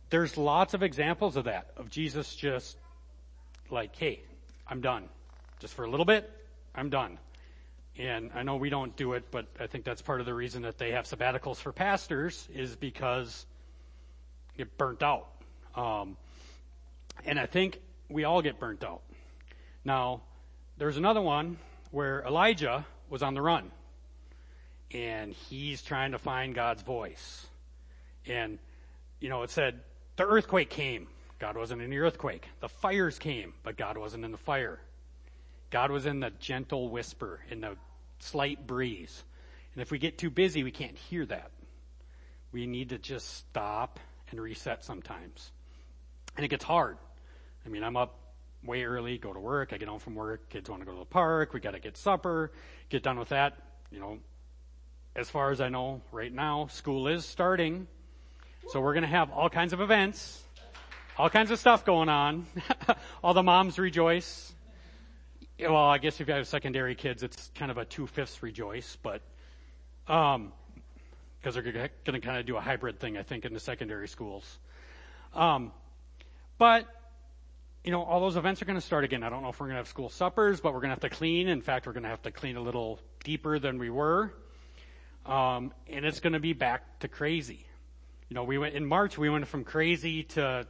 there's 0.10 0.38
lots 0.38 0.74
of 0.74 0.84
examples 0.84 1.36
of 1.38 1.46
that, 1.46 1.72
of 1.78 1.90
Jesus 1.90 2.36
just 2.36 2.78
like, 3.70 3.96
hey, 3.96 4.22
I'm 4.68 4.82
done. 4.82 5.10
Just 5.60 5.74
for 5.74 5.86
a 5.86 5.90
little 5.90 6.06
bit, 6.06 6.30
I'm 6.76 6.90
done. 6.90 7.18
And 7.98 8.32
I 8.34 8.44
know 8.44 8.56
we 8.56 8.70
don't 8.70 8.96
do 8.96 9.14
it, 9.14 9.26
but 9.32 9.46
I 9.60 9.68
think 9.68 9.86
that's 9.86 10.02
part 10.02 10.20
of 10.20 10.26
the 10.26 10.34
reason 10.34 10.64
that 10.64 10.78
they 10.78 10.92
have 10.92 11.06
sabbaticals 11.06 11.58
for 11.58 11.72
pastors 11.72 12.48
is 12.54 12.76
because 12.76 13.46
get 14.58 14.78
burnt 14.78 15.04
out. 15.04 15.28
Um, 15.76 16.18
and 17.26 17.40
I 17.40 17.46
think 17.46 17.80
we 18.10 18.24
all 18.24 18.42
get 18.42 18.60
burnt 18.60 18.84
out. 18.84 19.02
Now, 19.86 20.22
there's 20.78 20.98
another 20.98 21.22
one 21.22 21.58
where 21.92 22.24
Elijah 22.26 22.86
was 23.10 23.22
on 23.22 23.34
the 23.34 23.42
run. 23.42 23.72
And 24.92 25.34
he's 25.34 25.82
trying 25.82 26.12
to 26.12 26.20
find 26.20 26.54
God's 26.54 26.84
voice. 26.84 27.48
And, 28.26 28.60
you 29.20 29.30
know, 29.30 29.44
it 29.44 29.50
said, 29.50 29.80
the 30.16 30.26
earthquake 30.26 30.70
came. 30.70 31.08
God 31.40 31.58
wasn't 31.58 31.82
in 31.82 31.90
the 31.90 32.00
earthquake. 32.00 32.48
The 32.60 32.70
fires 32.70 33.18
came, 33.20 33.54
but 33.64 33.76
God 33.76 33.98
wasn't 33.98 34.24
in 34.24 34.32
the 34.32 34.38
fire. 34.38 34.80
God 35.72 35.92
was 35.92 36.06
in 36.06 36.20
the 36.20 36.30
gentle 36.40 36.90
whisper, 36.90 37.40
in 37.50 37.62
the 37.62 37.76
slight 38.20 38.66
breeze. 38.68 39.24
And 39.74 39.82
if 39.82 39.92
we 39.92 39.98
get 39.98 40.18
too 40.18 40.30
busy, 40.30 40.64
we 40.64 40.72
can't 40.72 40.96
hear 40.96 41.26
that. 41.26 41.52
We 42.52 42.68
need 42.68 42.90
to 42.90 43.00
just 43.00 43.38
stop 43.38 44.00
and 44.30 44.40
reset 44.40 44.84
sometimes. 44.84 45.52
And 46.38 46.46
it 46.46 46.50
gets 46.50 46.64
hard. 46.64 46.98
I 47.66 47.70
mean, 47.70 47.84
I'm 47.84 47.98
up 47.98 48.20
way 48.66 48.84
early, 48.84 49.18
go 49.18 49.34
to 49.34 49.40
work, 49.40 49.74
I 49.74 49.78
get 49.78 49.88
home 49.88 50.00
from 50.00 50.16
work, 50.16 50.50
kids 50.50 50.70
want 50.70 50.82
to 50.82 50.86
go 50.86 50.94
to 50.94 51.00
the 51.00 51.06
park, 51.06 51.54
we 51.54 51.60
gotta 51.60 51.80
get 51.80 51.98
supper, 51.98 52.52
get 52.90 53.04
done 53.04 53.20
with 53.20 53.30
that. 53.30 53.58
You 53.92 54.00
know, 54.00 54.20
as 55.16 55.30
far 55.30 55.52
as 55.52 55.62
I 55.62 55.70
know 55.70 56.02
right 56.12 56.32
now, 56.32 56.68
school 56.68 57.08
is 57.08 57.26
starting. 57.26 57.88
So 58.70 58.80
we're 58.80 58.94
gonna 58.94 59.08
have 59.08 59.32
all 59.32 59.50
kinds 59.50 59.74
of 59.74 59.82
events, 59.82 60.42
all 61.18 61.30
kinds 61.30 61.52
of 61.52 61.60
stuff 61.60 61.86
going 61.86 62.10
on. 62.10 62.46
all 63.24 63.34
the 63.34 63.44
moms 63.44 63.78
rejoice. 63.78 64.54
Well, 65.60 65.76
I 65.76 65.98
guess 65.98 66.20
if 66.20 66.28
you 66.28 66.34
have 66.34 66.48
secondary 66.48 66.96
kids, 66.96 67.22
it's 67.22 67.52
kind 67.56 67.70
of 67.70 67.78
a 67.78 67.86
two-fifths 67.86 68.42
rejoice, 68.42 68.98
but, 69.04 69.22
um, 70.08 70.52
because 71.40 71.54
they're 71.54 71.90
to 72.06 72.20
kind 72.20 72.38
of 72.38 72.46
do 72.46 72.58
a 72.58 72.62
hybrid 72.62 73.00
thing, 73.00 73.18
I 73.18 73.24
think, 73.24 73.46
in 73.46 73.54
the 73.54 73.60
secondary 73.60 74.08
schools. 74.08 74.60
Um, 75.34 75.72
but 76.58 76.88
you 77.84 77.92
know, 77.92 78.02
all 78.02 78.22
those 78.22 78.38
events 78.38 78.62
are 78.62 78.66
going 78.66 78.80
to 78.80 78.86
start 78.86 79.04
again. 79.04 79.24
I 79.24 79.30
don't 79.30 79.42
know 79.42 79.50
if 79.50 79.60
we're 79.60 79.68
going 79.68 79.76
to 79.76 79.80
have 79.80 79.88
school 79.88 80.10
suppers, 80.10 80.62
but 80.62 80.74
we're 80.74 80.80
going 80.80 80.90
to 80.90 80.96
have 80.96 81.02
to 81.02 81.10
clean. 81.10 81.50
In 81.50 81.62
fact, 81.62 81.86
we're 81.86 81.94
going 81.94 82.04
to 82.04 82.10
have 82.10 82.22
to 82.22 82.32
clean 82.32 82.56
a 82.56 82.62
little 82.62 83.00
deeper 83.24 83.60
than 83.60 83.78
we 83.78 83.90
were. 83.90 84.34
Um, 85.26 85.74
and 85.88 86.06
it's 86.06 86.22
going 86.22 86.34
to 86.34 86.40
be 86.40 86.54
back 86.54 87.00
to 87.00 87.08
crazy. 87.08 87.66
You 88.30 88.36
know, 88.36 88.46
we 88.46 88.58
went 88.58 88.76
in 88.76 88.86
March, 88.86 89.18
we 89.18 89.30
went 89.30 89.48
from 89.48 89.64
crazy 89.64 90.24
to 90.24 90.66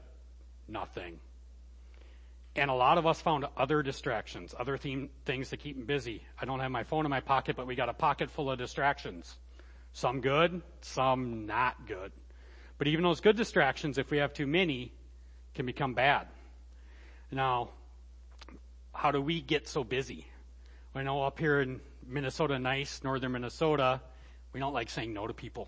nothing. 0.67 1.19
And 2.55 2.69
a 2.69 2.73
lot 2.73 2.97
of 2.97 3.07
us 3.07 3.21
found 3.21 3.45
other 3.57 3.81
distractions, 3.81 4.53
other 4.59 4.77
theme, 4.77 5.09
things 5.25 5.49
to 5.49 5.57
keep 5.57 5.75
them 5.75 5.85
busy. 5.85 6.23
I 6.39 6.45
don't 6.45 6.59
have 6.59 6.71
my 6.71 6.83
phone 6.83 7.05
in 7.05 7.09
my 7.09 7.19
pocket, 7.19 7.55
but 7.55 7.65
we 7.65 7.75
got 7.75 7.89
a 7.89 7.93
pocket 7.93 8.29
full 8.29 8.51
of 8.51 8.59
distractions. 8.59 9.37
Some 9.93 10.21
good, 10.21 10.61
some 10.81 11.45
not 11.45 11.87
good. 11.87 12.11
But 12.77 12.87
even 12.87 13.03
those 13.03 13.21
good 13.21 13.37
distractions, 13.37 13.97
if 13.97 14.11
we 14.11 14.17
have 14.17 14.33
too 14.33 14.47
many, 14.47 14.93
can 15.55 15.65
become 15.65 15.93
bad. 15.93 16.27
Now, 17.33 17.69
how 18.93 19.11
do 19.11 19.21
we 19.21 19.41
get 19.41 19.67
so 19.67 19.83
busy? 19.83 20.27
I 20.93 21.01
know 21.01 21.23
up 21.23 21.39
here 21.39 21.61
in 21.61 21.81
Minnesota, 22.07 22.59
nice, 22.59 23.03
northern 23.03 23.31
Minnesota, 23.31 24.01
we 24.53 24.59
don't 24.59 24.73
like 24.73 24.89
saying 24.89 25.13
no 25.13 25.25
to 25.25 25.33
people. 25.33 25.67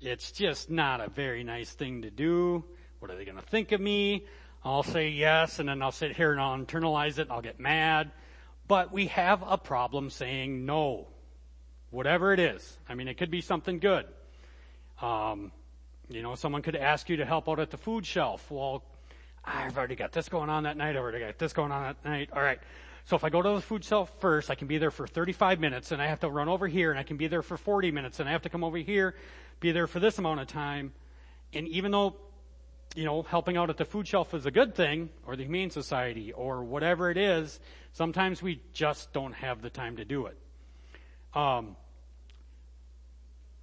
It's 0.00 0.32
just 0.32 0.68
not 0.68 1.00
a 1.00 1.08
very 1.08 1.44
nice 1.44 1.70
thing 1.70 2.02
to 2.02 2.10
do. 2.10 2.64
What 2.98 3.10
are 3.10 3.16
they 3.16 3.24
going 3.24 3.36
to 3.36 3.42
think 3.42 3.70
of 3.70 3.80
me? 3.80 4.26
I'll 4.64 4.82
say 4.82 5.10
yes, 5.10 5.60
and 5.60 5.68
then 5.68 5.80
I'll 5.80 5.92
sit 5.92 6.16
here 6.16 6.32
and 6.32 6.40
I'll 6.40 6.58
internalize 6.58 7.18
it, 7.18 7.22
and 7.22 7.32
I'll 7.32 7.40
get 7.40 7.60
mad. 7.60 8.10
But 8.66 8.92
we 8.92 9.06
have 9.06 9.44
a 9.46 9.56
problem 9.56 10.10
saying 10.10 10.66
no. 10.66 11.06
Whatever 11.90 12.32
it 12.32 12.40
is. 12.40 12.78
I 12.88 12.94
mean, 12.94 13.06
it 13.06 13.14
could 13.14 13.30
be 13.30 13.40
something 13.40 13.78
good. 13.78 14.06
Um, 15.00 15.52
you 16.08 16.20
know, 16.20 16.34
someone 16.34 16.62
could 16.62 16.74
ask 16.74 17.08
you 17.08 17.18
to 17.18 17.24
help 17.24 17.48
out 17.48 17.60
at 17.60 17.70
the 17.70 17.76
food 17.76 18.04
shelf. 18.04 18.50
Well, 18.50 18.82
I've 19.46 19.78
already 19.78 19.94
got 19.94 20.12
this 20.12 20.28
going 20.28 20.50
on 20.50 20.64
that 20.64 20.76
night. 20.76 20.96
I've 20.96 21.02
already 21.02 21.20
got 21.20 21.38
this 21.38 21.52
going 21.52 21.70
on 21.70 21.82
that 21.82 22.04
night. 22.04 22.30
All 22.32 22.42
right. 22.42 22.58
So 23.04 23.14
if 23.14 23.22
I 23.22 23.30
go 23.30 23.40
to 23.40 23.50
the 23.50 23.60
food 23.60 23.84
shelf 23.84 24.12
first, 24.18 24.50
I 24.50 24.56
can 24.56 24.66
be 24.66 24.78
there 24.78 24.90
for 24.90 25.06
35 25.06 25.60
minutes 25.60 25.92
and 25.92 26.02
I 26.02 26.08
have 26.08 26.20
to 26.20 26.28
run 26.28 26.48
over 26.48 26.66
here 26.66 26.90
and 26.90 26.98
I 26.98 27.04
can 27.04 27.16
be 27.16 27.28
there 27.28 27.42
for 27.42 27.56
40 27.56 27.92
minutes 27.92 28.18
and 28.18 28.28
I 28.28 28.32
have 28.32 28.42
to 28.42 28.48
come 28.48 28.64
over 28.64 28.76
here, 28.78 29.14
be 29.60 29.70
there 29.70 29.86
for 29.86 30.00
this 30.00 30.18
amount 30.18 30.40
of 30.40 30.48
time. 30.48 30.92
And 31.52 31.68
even 31.68 31.92
though, 31.92 32.16
you 32.96 33.04
know, 33.04 33.22
helping 33.22 33.56
out 33.56 33.70
at 33.70 33.76
the 33.76 33.84
food 33.84 34.08
shelf 34.08 34.34
is 34.34 34.44
a 34.44 34.50
good 34.50 34.74
thing 34.74 35.10
or 35.24 35.36
the 35.36 35.44
Humane 35.44 35.70
Society 35.70 36.32
or 36.32 36.64
whatever 36.64 37.08
it 37.08 37.16
is, 37.16 37.60
sometimes 37.92 38.42
we 38.42 38.60
just 38.72 39.12
don't 39.12 39.34
have 39.34 39.62
the 39.62 39.70
time 39.70 39.98
to 39.98 40.04
do 40.04 40.26
it. 40.26 40.36
Um, 41.32 41.76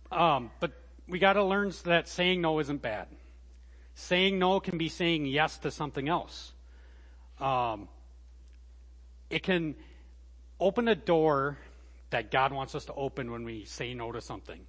um, 0.10 0.52
but 0.62 0.72
we 1.10 1.20
gotta 1.20 1.44
learn 1.44 1.74
that 1.84 2.08
saying 2.08 2.40
no 2.40 2.60
isn't 2.60 2.82
bad. 2.82 3.08
Saying 3.96 4.40
no 4.40 4.60
can 4.60 4.78
be 4.78 4.90
saying 4.90 5.26
yes 5.26 5.58
to 5.60 5.72
something 5.72 6.10
else. 6.10 6.54
Um, 7.40 7.88
it 9.30 9.44
can 9.44 9.76
open 10.60 10.88
a 10.88 10.96
door 10.96 11.58
that 12.10 12.32
God 12.32 12.54
wants 12.54 12.76
us 12.76 12.86
to 12.86 12.94
open 12.94 13.32
when 13.32 13.44
we 13.44 13.66
say 13.66 13.94
no 13.94 14.12
to 14.12 14.22
something. 14.22 14.62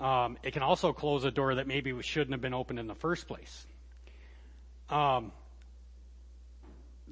Um, 0.00 0.36
it 0.42 0.52
can 0.52 0.62
also 0.62 0.92
close 0.92 1.24
a 1.24 1.30
door 1.30 1.54
that 1.54 1.66
maybe 1.66 1.92
we 1.92 2.02
shouldn't 2.02 2.32
have 2.32 2.40
been 2.40 2.54
opened 2.54 2.78
in 2.78 2.86
the 2.86 2.94
first 2.94 3.26
place. 3.26 3.66
Um, 4.90 5.32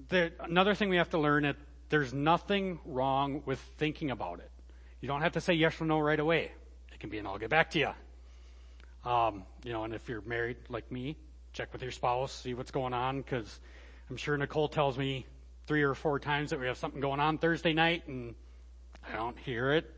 the, 0.09 0.33
another 0.41 0.75
thing 0.75 0.89
we 0.89 0.97
have 0.97 1.11
to 1.11 1.19
learn 1.19 1.45
is 1.45 1.57
there's 1.89 2.13
nothing 2.13 2.81
wrong 2.85 3.43
with 3.47 3.59
thinking 3.79 4.11
about 4.11 4.41
it. 4.41 4.51
You 5.01 5.09
don't 5.09 5.23
have 5.23 5.33
to 5.33 5.41
say 5.41 5.55
yes 5.55 5.81
or 5.81 5.85
no 5.85 6.01
right 6.01 6.19
away. 6.19 6.51
It 6.93 7.01
can 7.01 7.11
be 7.11 7.19
an 7.19 7.27
I'll 7.27 7.39
get 7.39 7.51
back 7.51 7.71
to 7.71 7.79
you. 7.79 7.91
Um, 9.05 9.45
you 9.65 9.73
know, 9.73 9.85
and 9.85 9.95
if 9.95 10.09
you're 10.09 10.23
married 10.23 10.57
like 10.69 10.91
me, 10.91 11.17
check 11.53 11.73
with 11.73 11.83
your 11.83 11.93
spouse, 11.93 12.33
see 12.33 12.55
what's 12.55 12.71
going 12.71 12.95
on, 12.95 13.21
because 13.21 13.61
I'm 14.11 14.17
sure 14.17 14.37
Nicole 14.37 14.69
tells 14.69 14.97
me 14.97 15.27
three 15.67 15.83
or 15.83 15.95
four 15.95 16.19
times 16.19 16.51
that 16.51 16.61
we 16.61 16.67
have 16.67 16.79
something 16.79 17.01
going 17.01 17.21
on 17.21 17.39
Thursday 17.39 17.73
night, 17.73 18.07
and 18.09 18.35
I 19.11 19.17
don't 19.17 19.39
hear 19.39 19.73
it. 19.73 19.91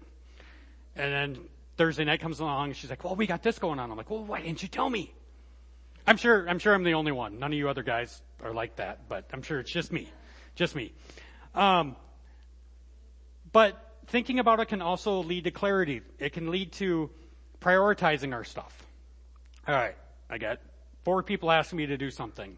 And 0.97 1.13
then 1.13 1.45
Thursday 1.77 2.05
night 2.05 2.21
comes 2.21 2.41
along, 2.41 2.69
and 2.69 2.77
she's 2.77 2.91
like, 2.91 3.05
"Well, 3.05 3.17
we 3.17 3.27
got 3.27 3.43
this 3.43 3.59
going 3.59 3.79
on." 3.79 3.91
I'm 3.91 3.97
like, 3.97 4.11
"Well, 4.11 4.25
why 4.25 4.41
didn't 4.41 4.63
you 4.63 4.69
tell 4.69 4.89
me?" 4.89 5.13
I'm 6.07 6.17
sure. 6.17 6.49
I'm 6.49 6.59
sure 6.59 6.75
I'm 6.75 6.85
the 6.85 6.95
only 6.95 7.13
one. 7.13 7.39
None 7.39 7.53
of 7.53 7.59
you 7.59 7.69
other 7.69 7.83
guys 7.83 8.23
are 8.43 8.55
like 8.55 8.77
that, 8.77 9.09
but 9.09 9.27
I'm 9.33 9.43
sure 9.43 9.59
it's 9.61 9.73
just 9.73 9.93
me, 9.93 10.09
just 10.55 10.77
me. 10.77 10.93
Um, 11.55 11.97
but 13.53 13.77
thinking 14.07 14.39
about 14.39 14.61
it 14.61 14.67
can 14.67 14.83
also 14.83 15.23
lead 15.23 15.45
to 15.45 15.51
clarity. 15.51 16.03
It 16.19 16.33
can 16.33 16.51
lead 16.51 16.73
to 16.73 17.11
prioritizing 17.61 18.33
our 18.33 18.45
stuff. 18.45 18.86
All 19.69 19.75
right, 19.75 19.97
I 20.31 20.39
got 20.39 20.61
four 21.03 21.25
people 21.25 21.51
asking 21.51 21.79
me 21.79 21.87
to 21.87 21.97
do 21.97 22.09
something. 22.09 22.57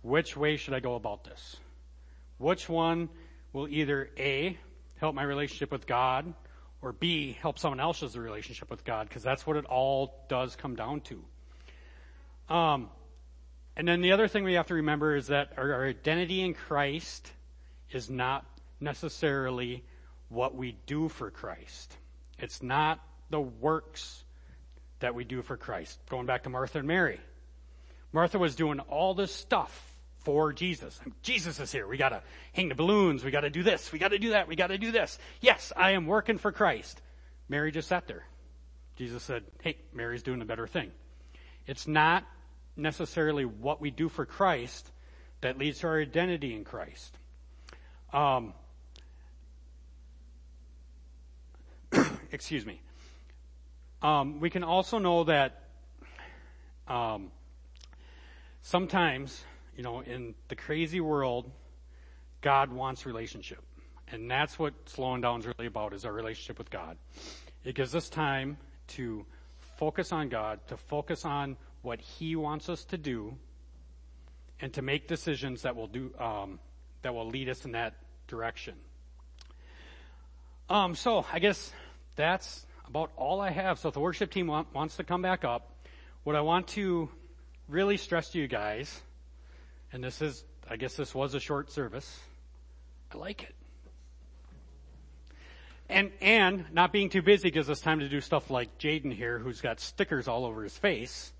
Which 0.00 0.34
way 0.34 0.56
should 0.56 0.72
I 0.72 0.80
go 0.80 0.94
about 0.94 1.24
this? 1.24 1.56
Which 2.38 2.70
one 2.70 3.10
will 3.52 3.68
either 3.68 4.08
A, 4.16 4.56
help 4.96 5.14
my 5.14 5.24
relationship 5.24 5.70
with 5.70 5.86
God, 5.86 6.32
or 6.80 6.94
B, 6.94 7.36
help 7.42 7.58
someone 7.58 7.80
else's 7.80 8.16
relationship 8.16 8.70
with 8.70 8.82
God? 8.82 9.10
Because 9.10 9.22
that's 9.22 9.46
what 9.46 9.58
it 9.58 9.66
all 9.66 10.24
does 10.30 10.56
come 10.56 10.74
down 10.74 11.02
to. 11.02 11.22
Um, 12.48 12.88
and 13.76 13.86
then 13.86 14.00
the 14.00 14.12
other 14.12 14.26
thing 14.26 14.44
we 14.44 14.54
have 14.54 14.68
to 14.68 14.74
remember 14.74 15.16
is 15.16 15.26
that 15.26 15.52
our, 15.58 15.70
our 15.74 15.86
identity 15.86 16.40
in 16.40 16.54
Christ 16.54 17.30
is 17.90 18.08
not 18.08 18.46
necessarily 18.80 19.84
what 20.30 20.54
we 20.54 20.78
do 20.86 21.10
for 21.10 21.30
Christ. 21.30 21.94
It's 22.38 22.62
not 22.62 23.00
the 23.28 23.40
works 23.40 24.24
that 25.00 25.14
we 25.14 25.24
do 25.24 25.42
for 25.42 25.56
Christ. 25.56 25.98
Going 26.08 26.26
back 26.26 26.44
to 26.44 26.50
Martha 26.50 26.78
and 26.78 26.88
Mary. 26.88 27.20
Martha 28.12 28.38
was 28.38 28.54
doing 28.54 28.80
all 28.80 29.14
this 29.14 29.32
stuff 29.32 29.92
for 30.20 30.52
Jesus. 30.52 30.98
Jesus 31.22 31.60
is 31.60 31.70
here. 31.70 31.86
We 31.86 31.96
gotta 31.96 32.22
hang 32.52 32.68
the 32.68 32.74
balloons. 32.74 33.24
We 33.24 33.30
gotta 33.30 33.50
do 33.50 33.62
this. 33.62 33.92
We 33.92 33.98
gotta 33.98 34.18
do 34.18 34.30
that. 34.30 34.48
We 34.48 34.56
gotta 34.56 34.78
do 34.78 34.90
this. 34.90 35.18
Yes, 35.40 35.72
I 35.76 35.92
am 35.92 36.06
working 36.06 36.38
for 36.38 36.50
Christ. 36.50 37.00
Mary 37.48 37.70
just 37.70 37.88
sat 37.88 38.08
there. 38.08 38.24
Jesus 38.96 39.22
said, 39.22 39.44
hey, 39.62 39.76
Mary's 39.92 40.22
doing 40.22 40.40
a 40.40 40.44
better 40.44 40.66
thing. 40.66 40.90
It's 41.66 41.86
not 41.86 42.24
necessarily 42.76 43.44
what 43.44 43.80
we 43.80 43.90
do 43.90 44.08
for 44.08 44.24
Christ 44.24 44.90
that 45.42 45.58
leads 45.58 45.80
to 45.80 45.88
our 45.88 46.00
identity 46.00 46.54
in 46.54 46.64
Christ. 46.64 47.16
Um, 48.12 48.54
excuse 52.32 52.64
me. 52.64 52.80
Um, 54.02 54.40
we 54.40 54.50
can 54.50 54.62
also 54.62 54.98
know 54.98 55.24
that 55.24 55.62
um, 56.86 57.30
sometimes, 58.62 59.44
you 59.76 59.82
know, 59.82 60.00
in 60.00 60.34
the 60.48 60.56
crazy 60.56 61.00
world, 61.00 61.50
God 62.40 62.70
wants 62.70 63.06
relationship. 63.06 63.62
And 64.08 64.30
that's 64.30 64.58
what 64.58 64.74
slowing 64.86 65.20
down 65.20 65.40
is 65.40 65.46
really 65.46 65.66
about, 65.66 65.92
is 65.92 66.04
our 66.04 66.12
relationship 66.12 66.58
with 66.58 66.70
God. 66.70 66.96
It 67.64 67.74
gives 67.74 67.94
us 67.94 68.08
time 68.08 68.58
to 68.88 69.26
focus 69.78 70.12
on 70.12 70.28
God, 70.28 70.60
to 70.68 70.76
focus 70.76 71.24
on 71.24 71.56
what 71.82 72.00
He 72.00 72.36
wants 72.36 72.68
us 72.68 72.84
to 72.86 72.98
do, 72.98 73.36
and 74.60 74.72
to 74.74 74.82
make 74.82 75.08
decisions 75.08 75.62
that 75.62 75.74
will 75.74 75.88
do, 75.88 76.12
um, 76.18 76.60
that 77.02 77.14
will 77.14 77.28
lead 77.28 77.48
us 77.48 77.64
in 77.64 77.72
that 77.72 77.94
direction. 78.28 78.74
Um, 80.68 80.94
so 80.94 81.24
I 81.32 81.38
guess 81.38 81.72
that's 82.16 82.66
about 82.88 83.10
all 83.16 83.40
I 83.40 83.50
have. 83.50 83.78
So 83.78 83.88
if 83.88 83.94
the 83.94 84.00
worship 84.00 84.30
team 84.30 84.46
want, 84.46 84.72
wants 84.74 84.96
to 84.96 85.04
come 85.04 85.22
back 85.22 85.44
up, 85.44 85.70
what 86.24 86.36
I 86.36 86.40
want 86.40 86.68
to 86.68 87.08
really 87.68 87.96
stress 87.96 88.30
to 88.30 88.38
you 88.38 88.48
guys, 88.48 89.00
and 89.92 90.02
this 90.02 90.22
is, 90.22 90.44
I 90.68 90.76
guess 90.76 90.94
this 90.94 91.14
was 91.14 91.34
a 91.34 91.40
short 91.40 91.70
service, 91.70 92.20
I 93.12 93.18
like 93.18 93.42
it. 93.42 93.54
And, 95.88 96.10
and 96.20 96.64
not 96.72 96.92
being 96.92 97.10
too 97.10 97.22
busy 97.22 97.50
gives 97.50 97.70
us 97.70 97.80
time 97.80 98.00
to 98.00 98.08
do 98.08 98.20
stuff 98.20 98.50
like 98.50 98.76
Jaden 98.78 99.12
here, 99.12 99.38
who's 99.38 99.60
got 99.60 99.78
stickers 99.78 100.26
all 100.26 100.44
over 100.44 100.64
his 100.64 100.76
face. 100.76 101.32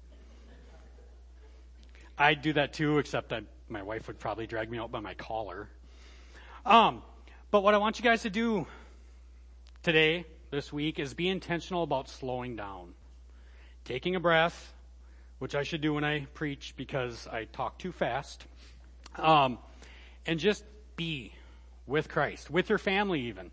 I'd 2.17 2.43
do 2.43 2.53
that 2.53 2.73
too, 2.73 2.99
except 2.99 3.31
that 3.31 3.45
my 3.69 3.83
wife 3.83 4.07
would 4.07 4.19
probably 4.19 4.47
drag 4.47 4.71
me 4.71 4.79
out 4.79 4.93
by 4.93 5.01
my 5.01 5.15
collar. 5.15 5.69
Um, 6.65 7.03
but 7.51 7.63
what 7.63 7.75
I 7.75 7.79
want 7.79 7.99
you 7.99 8.05
guys 8.05 8.23
to 8.23 8.31
do 8.31 8.67
today, 9.83 10.27
this 10.57 10.73
week, 10.73 10.99
is 10.99 11.13
be 11.13 11.29
intentional 11.29 11.83
about 11.83 12.09
slowing 12.09 12.57
down. 12.57 12.95
Taking 13.85 14.17
a 14.17 14.21
breath, 14.21 14.73
which 15.39 15.55
I 15.55 15.63
should 15.63 15.83
do 15.83 15.93
when 15.93 16.03
I 16.03 16.27
preach 16.33 16.73
because 16.79 17.29
I 17.31 17.45
talk 17.45 17.79
too 17.79 17.93
fast. 17.93 18.47
Um, 19.17 19.59
and 20.27 20.41
just 20.41 20.65
be 20.97 21.33
with 21.87 22.09
Christ, 22.09 22.51
with 22.51 22.71
your 22.71 22.79
family 22.79 23.21
even. 23.29 23.51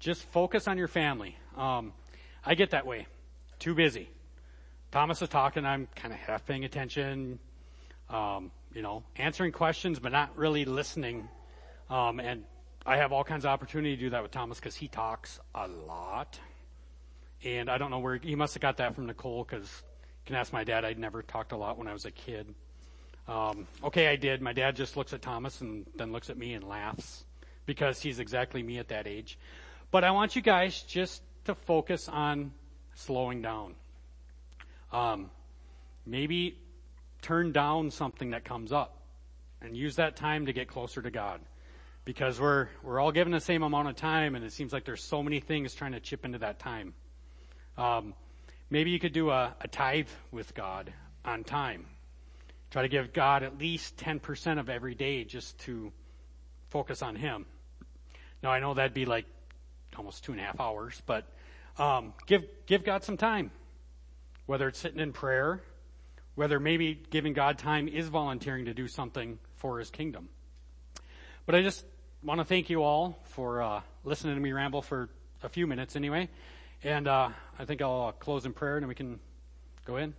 Just 0.00 0.22
focus 0.24 0.68
on 0.68 0.76
your 0.76 0.86
family. 0.86 1.34
Um, 1.56 1.94
I 2.44 2.54
get 2.54 2.70
that 2.70 2.86
way. 2.86 3.06
Too 3.58 3.74
busy. 3.74 4.10
Thomas 4.92 5.22
is 5.22 5.30
talking, 5.30 5.64
I'm 5.64 5.88
kind 5.96 6.12
of 6.12 6.20
half 6.20 6.44
paying 6.44 6.66
attention, 6.66 7.38
um, 8.10 8.50
you 8.74 8.82
know, 8.82 9.02
answering 9.16 9.52
questions, 9.52 9.98
but 9.98 10.12
not 10.12 10.36
really 10.36 10.66
listening. 10.66 11.26
Um, 11.88 12.20
and 12.20 12.44
I 12.88 12.96
have 12.96 13.12
all 13.12 13.22
kinds 13.22 13.44
of 13.44 13.50
opportunity 13.50 13.96
to 13.96 14.00
do 14.00 14.10
that 14.10 14.22
with 14.22 14.30
Thomas 14.30 14.58
because 14.58 14.74
he 14.74 14.88
talks 14.88 15.38
a 15.54 15.68
lot. 15.68 16.40
And 17.44 17.68
I 17.68 17.76
don't 17.76 17.90
know 17.90 17.98
where 17.98 18.16
he 18.16 18.34
must 18.34 18.54
have 18.54 18.62
got 18.62 18.78
that 18.78 18.94
from 18.94 19.04
Nicole 19.04 19.44
because 19.44 19.66
you 19.66 20.24
can 20.24 20.36
ask 20.36 20.54
my 20.54 20.64
dad. 20.64 20.86
I'd 20.86 20.98
never 20.98 21.22
talked 21.22 21.52
a 21.52 21.56
lot 21.58 21.76
when 21.76 21.86
I 21.86 21.92
was 21.92 22.06
a 22.06 22.10
kid. 22.10 22.54
Um, 23.28 23.66
okay, 23.84 24.08
I 24.08 24.16
did. 24.16 24.40
My 24.40 24.54
dad 24.54 24.74
just 24.74 24.96
looks 24.96 25.12
at 25.12 25.20
Thomas 25.20 25.60
and 25.60 25.84
then 25.96 26.12
looks 26.12 26.30
at 26.30 26.38
me 26.38 26.54
and 26.54 26.66
laughs 26.66 27.26
because 27.66 28.00
he's 28.00 28.20
exactly 28.20 28.62
me 28.62 28.78
at 28.78 28.88
that 28.88 29.06
age. 29.06 29.38
But 29.90 30.02
I 30.02 30.10
want 30.12 30.34
you 30.34 30.40
guys 30.40 30.80
just 30.80 31.20
to 31.44 31.54
focus 31.54 32.08
on 32.08 32.52
slowing 32.94 33.42
down. 33.42 33.74
Um, 34.94 35.30
maybe 36.06 36.56
turn 37.20 37.52
down 37.52 37.90
something 37.90 38.30
that 38.30 38.46
comes 38.46 38.72
up 38.72 39.02
and 39.60 39.76
use 39.76 39.96
that 39.96 40.16
time 40.16 40.46
to 40.46 40.54
get 40.54 40.68
closer 40.68 41.02
to 41.02 41.10
God 41.10 41.42
because 42.08 42.40
we're 42.40 42.68
we're 42.82 42.98
all 42.98 43.12
given 43.12 43.34
the 43.34 43.38
same 43.38 43.62
amount 43.62 43.86
of 43.86 43.94
time, 43.94 44.34
and 44.34 44.42
it 44.42 44.50
seems 44.50 44.72
like 44.72 44.86
there's 44.86 45.04
so 45.04 45.22
many 45.22 45.40
things 45.40 45.74
trying 45.74 45.92
to 45.92 46.00
chip 46.00 46.24
into 46.24 46.38
that 46.38 46.58
time. 46.58 46.94
Um, 47.76 48.14
maybe 48.70 48.88
you 48.88 48.98
could 48.98 49.12
do 49.12 49.28
a, 49.28 49.54
a 49.60 49.68
tithe 49.68 50.08
with 50.30 50.54
God 50.54 50.90
on 51.22 51.44
time. 51.44 51.84
Try 52.70 52.80
to 52.80 52.88
give 52.88 53.12
God 53.12 53.42
at 53.42 53.58
least 53.58 53.98
10% 53.98 54.58
of 54.58 54.70
every 54.70 54.94
day 54.94 55.24
just 55.24 55.58
to 55.66 55.92
focus 56.70 57.02
on 57.02 57.14
Him. 57.14 57.44
Now 58.42 58.52
I 58.52 58.60
know 58.60 58.72
that'd 58.72 58.94
be 58.94 59.04
like 59.04 59.26
almost 59.94 60.24
two 60.24 60.32
and 60.32 60.40
a 60.40 60.44
half 60.44 60.58
hours, 60.58 61.02
but 61.04 61.26
um, 61.76 62.14
give 62.26 62.42
give 62.64 62.84
God 62.84 63.04
some 63.04 63.18
time. 63.18 63.50
Whether 64.46 64.66
it's 64.68 64.78
sitting 64.78 65.00
in 65.00 65.12
prayer, 65.12 65.60
whether 66.36 66.58
maybe 66.58 67.02
giving 67.10 67.34
God 67.34 67.58
time 67.58 67.86
is 67.86 68.08
volunteering 68.08 68.64
to 68.64 68.72
do 68.72 68.88
something 68.88 69.38
for 69.56 69.78
His 69.78 69.90
kingdom. 69.90 70.30
But 71.44 71.54
I 71.54 71.60
just 71.60 71.84
want 72.22 72.40
to 72.40 72.44
thank 72.44 72.68
you 72.68 72.82
all 72.82 73.18
for 73.24 73.62
uh, 73.62 73.80
listening 74.02 74.34
to 74.34 74.40
me 74.40 74.52
ramble 74.52 74.82
for 74.82 75.08
a 75.42 75.48
few 75.48 75.66
minutes 75.66 75.94
anyway. 75.94 76.28
And 76.82 77.06
uh, 77.06 77.30
I 77.58 77.64
think 77.64 77.80
I'll 77.80 78.06
uh, 78.08 78.12
close 78.12 78.44
in 78.44 78.52
prayer 78.52 78.76
and 78.76 78.82
then 78.82 78.88
we 78.88 78.94
can 78.94 79.20
go 79.84 79.96
in. 79.96 80.14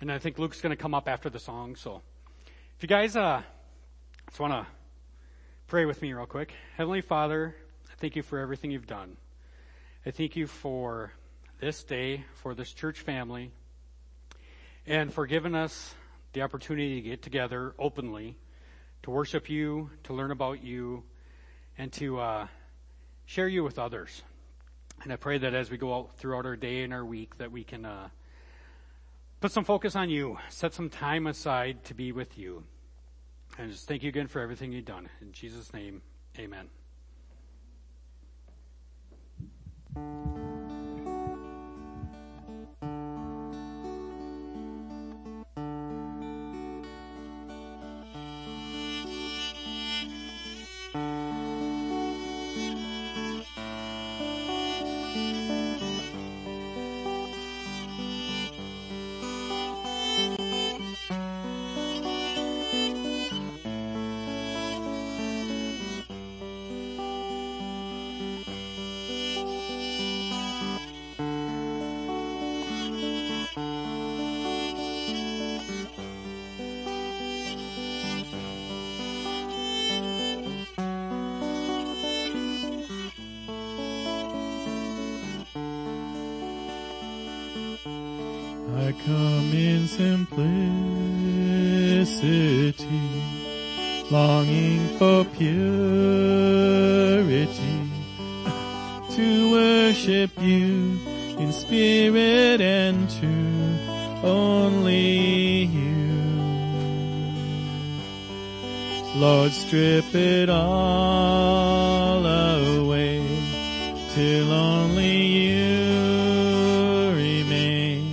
And 0.00 0.10
I 0.10 0.18
think 0.18 0.38
Luke's 0.38 0.60
going 0.60 0.74
to 0.74 0.80
come 0.80 0.94
up 0.94 1.08
after 1.08 1.28
the 1.28 1.38
song. 1.38 1.76
So 1.76 2.00
if 2.76 2.82
you 2.82 2.88
guys 2.88 3.16
uh, 3.16 3.42
just 4.28 4.40
want 4.40 4.52
to 4.54 4.66
pray 5.66 5.84
with 5.84 6.00
me 6.00 6.12
real 6.12 6.26
quick. 6.26 6.54
Heavenly 6.76 7.02
Father, 7.02 7.54
I 7.90 7.94
thank 7.98 8.16
you 8.16 8.22
for 8.22 8.38
everything 8.38 8.70
you've 8.70 8.86
done. 8.86 9.16
I 10.06 10.10
thank 10.10 10.36
you 10.36 10.46
for 10.46 11.12
this 11.60 11.84
day, 11.84 12.24
for 12.36 12.54
this 12.54 12.72
church 12.72 13.00
family, 13.00 13.52
and 14.86 15.12
for 15.12 15.26
giving 15.26 15.54
us 15.54 15.94
the 16.32 16.42
opportunity 16.42 17.02
to 17.02 17.08
get 17.08 17.22
together 17.22 17.74
openly 17.78 18.36
to 19.02 19.10
worship 19.10 19.50
you, 19.50 19.90
to 20.04 20.14
learn 20.14 20.30
about 20.30 20.62
you, 20.62 21.02
and 21.78 21.92
to 21.92 22.20
uh, 22.20 22.46
share 23.24 23.48
you 23.48 23.64
with 23.64 23.78
others. 23.78 24.22
And 25.02 25.12
I 25.12 25.16
pray 25.16 25.38
that 25.38 25.54
as 25.54 25.70
we 25.70 25.76
go 25.76 25.94
out 25.94 26.16
throughout 26.16 26.46
our 26.46 26.56
day 26.56 26.82
and 26.82 26.92
our 26.92 27.04
week, 27.04 27.38
that 27.38 27.50
we 27.50 27.64
can 27.64 27.84
uh, 27.84 28.08
put 29.40 29.50
some 29.50 29.64
focus 29.64 29.96
on 29.96 30.10
you, 30.10 30.38
set 30.48 30.74
some 30.74 30.88
time 30.88 31.26
aside 31.26 31.84
to 31.84 31.94
be 31.94 32.12
with 32.12 32.38
you. 32.38 32.62
And 33.58 33.70
just 33.70 33.88
thank 33.88 34.02
you 34.02 34.08
again 34.08 34.28
for 34.28 34.40
everything 34.40 34.72
you've 34.72 34.84
done. 34.84 35.08
In 35.20 35.32
Jesus' 35.32 35.72
name, 35.74 36.02
amen. 36.38 36.68
Longing 94.12 94.86
for 94.98 95.24
purity, 95.24 95.48
to 99.10 99.50
worship 99.50 100.30
you 100.38 101.00
in 101.38 101.50
spirit 101.50 102.60
and 102.60 103.08
truth, 103.08 103.80
only 104.22 105.64
you. 105.64 106.02
Lord, 109.16 109.52
strip 109.52 110.14
it 110.14 110.50
all 110.50 112.26
away 112.26 113.26
till 114.14 114.52
only 114.52 115.22
you 115.46 115.92
remain. 117.16 118.12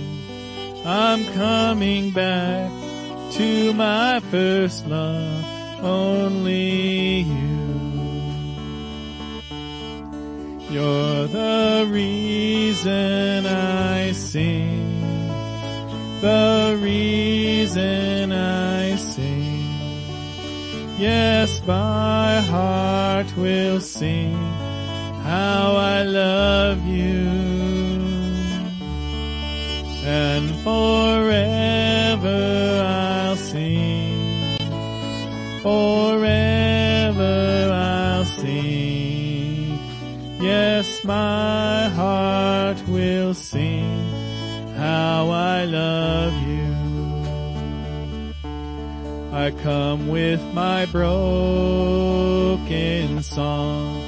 I'm 0.86 1.26
coming 1.34 2.10
back 2.10 2.70
to 3.32 3.74
my 3.74 4.20
first 4.30 4.86
love. 4.86 5.39
Only 5.82 7.20
you. 7.20 7.60
You're 10.70 11.26
the 11.26 11.88
reason 11.90 13.46
I 13.46 14.12
sing, 14.12 15.00
the 16.20 16.78
reason 16.80 18.32
I 18.32 18.96
sing. 18.96 19.60
Yes, 20.98 21.60
my 21.66 22.40
heart 22.40 23.36
will 23.36 23.80
sing 23.80 24.36
how 25.24 25.74
I 25.76 26.02
love 26.02 26.86
you. 26.86 27.28
And 30.04 30.50
forever 30.62 31.19
forever 35.62 37.70
I'll 37.72 38.24
sing. 38.24 39.78
Yes, 40.40 41.04
my 41.04 41.88
heart 41.88 42.82
will 42.88 43.34
sing 43.34 44.08
how 44.76 45.28
I 45.28 45.64
love 45.64 46.32
you. 46.48 46.66
I 49.32 49.50
come 49.62 50.08
with 50.08 50.42
my 50.54 50.86
broken 50.86 53.22
song 53.22 54.02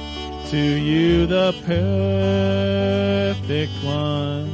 to 0.49 0.57
you 0.57 1.25
the 1.27 1.53
perfect 1.65 3.71
one 3.83 4.49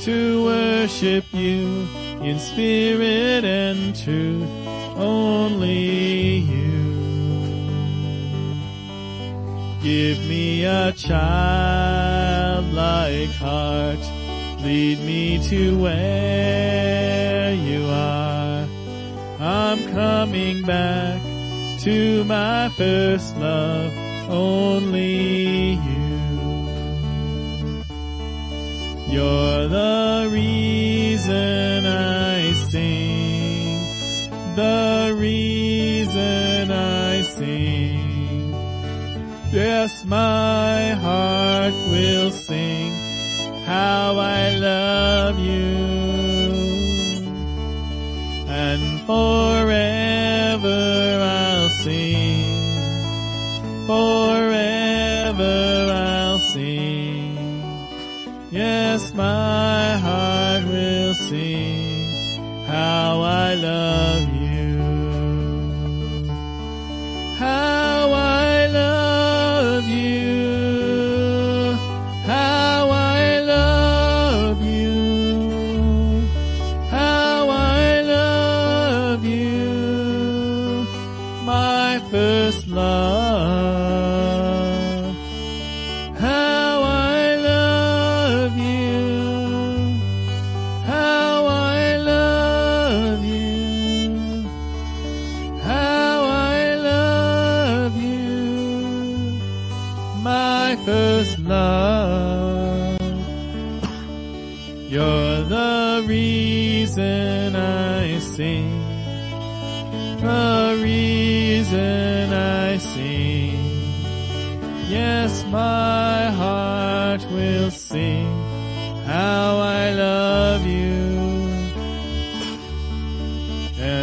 to 0.00 0.44
worship 0.44 1.24
you 1.32 1.86
in 2.22 2.38
spirit 2.38 3.44
and 3.44 3.94
truth 3.94 4.48
only 5.00 6.36
you. 6.36 6.80
Give 9.82 10.18
me 10.28 10.64
a 10.64 10.92
childlike 10.92 11.20
heart. 13.30 13.98
Lead 14.62 15.00
me 15.00 15.38
to 15.48 15.78
where 15.78 17.54
you 17.54 17.86
are. 17.86 18.68
I'm 19.40 19.78
coming 19.92 20.62
back 20.62 21.22
to 21.80 22.24
my 22.24 22.68
first 22.76 23.36
love 23.38 23.90
only 24.28 25.72
you. 25.72 26.10
You're 29.08 29.66
the 29.68 30.28
reason 30.30 31.86
I 31.86 32.52
sing, 32.52 33.19
the 34.60 35.14
reason 35.16 36.70
I 36.70 37.22
sing. 37.22 38.52
Yes, 39.52 40.04
my 40.04 40.90
heart 41.04 41.74
will 41.92 42.30
sing 42.30 42.92
how 43.70 44.06
I 44.18 44.40
love 44.70 45.36
you. 45.38 45.70
And 48.64 48.82
forever 49.06 49.59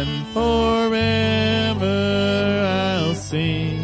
And 0.00 0.24
forever 0.28 1.90
I'll 2.64 3.14
sing. 3.14 3.82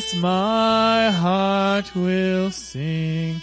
Yes, 0.00 0.14
my 0.14 1.10
heart 1.10 1.94
will 1.94 2.50
sing 2.50 3.42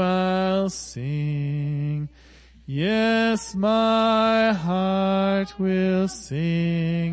I'll 0.00 0.70
sing. 0.70 2.08
Yes, 2.64 3.54
my 3.54 4.54
heart 4.54 5.58
will 5.58 6.08
sing 6.08 7.03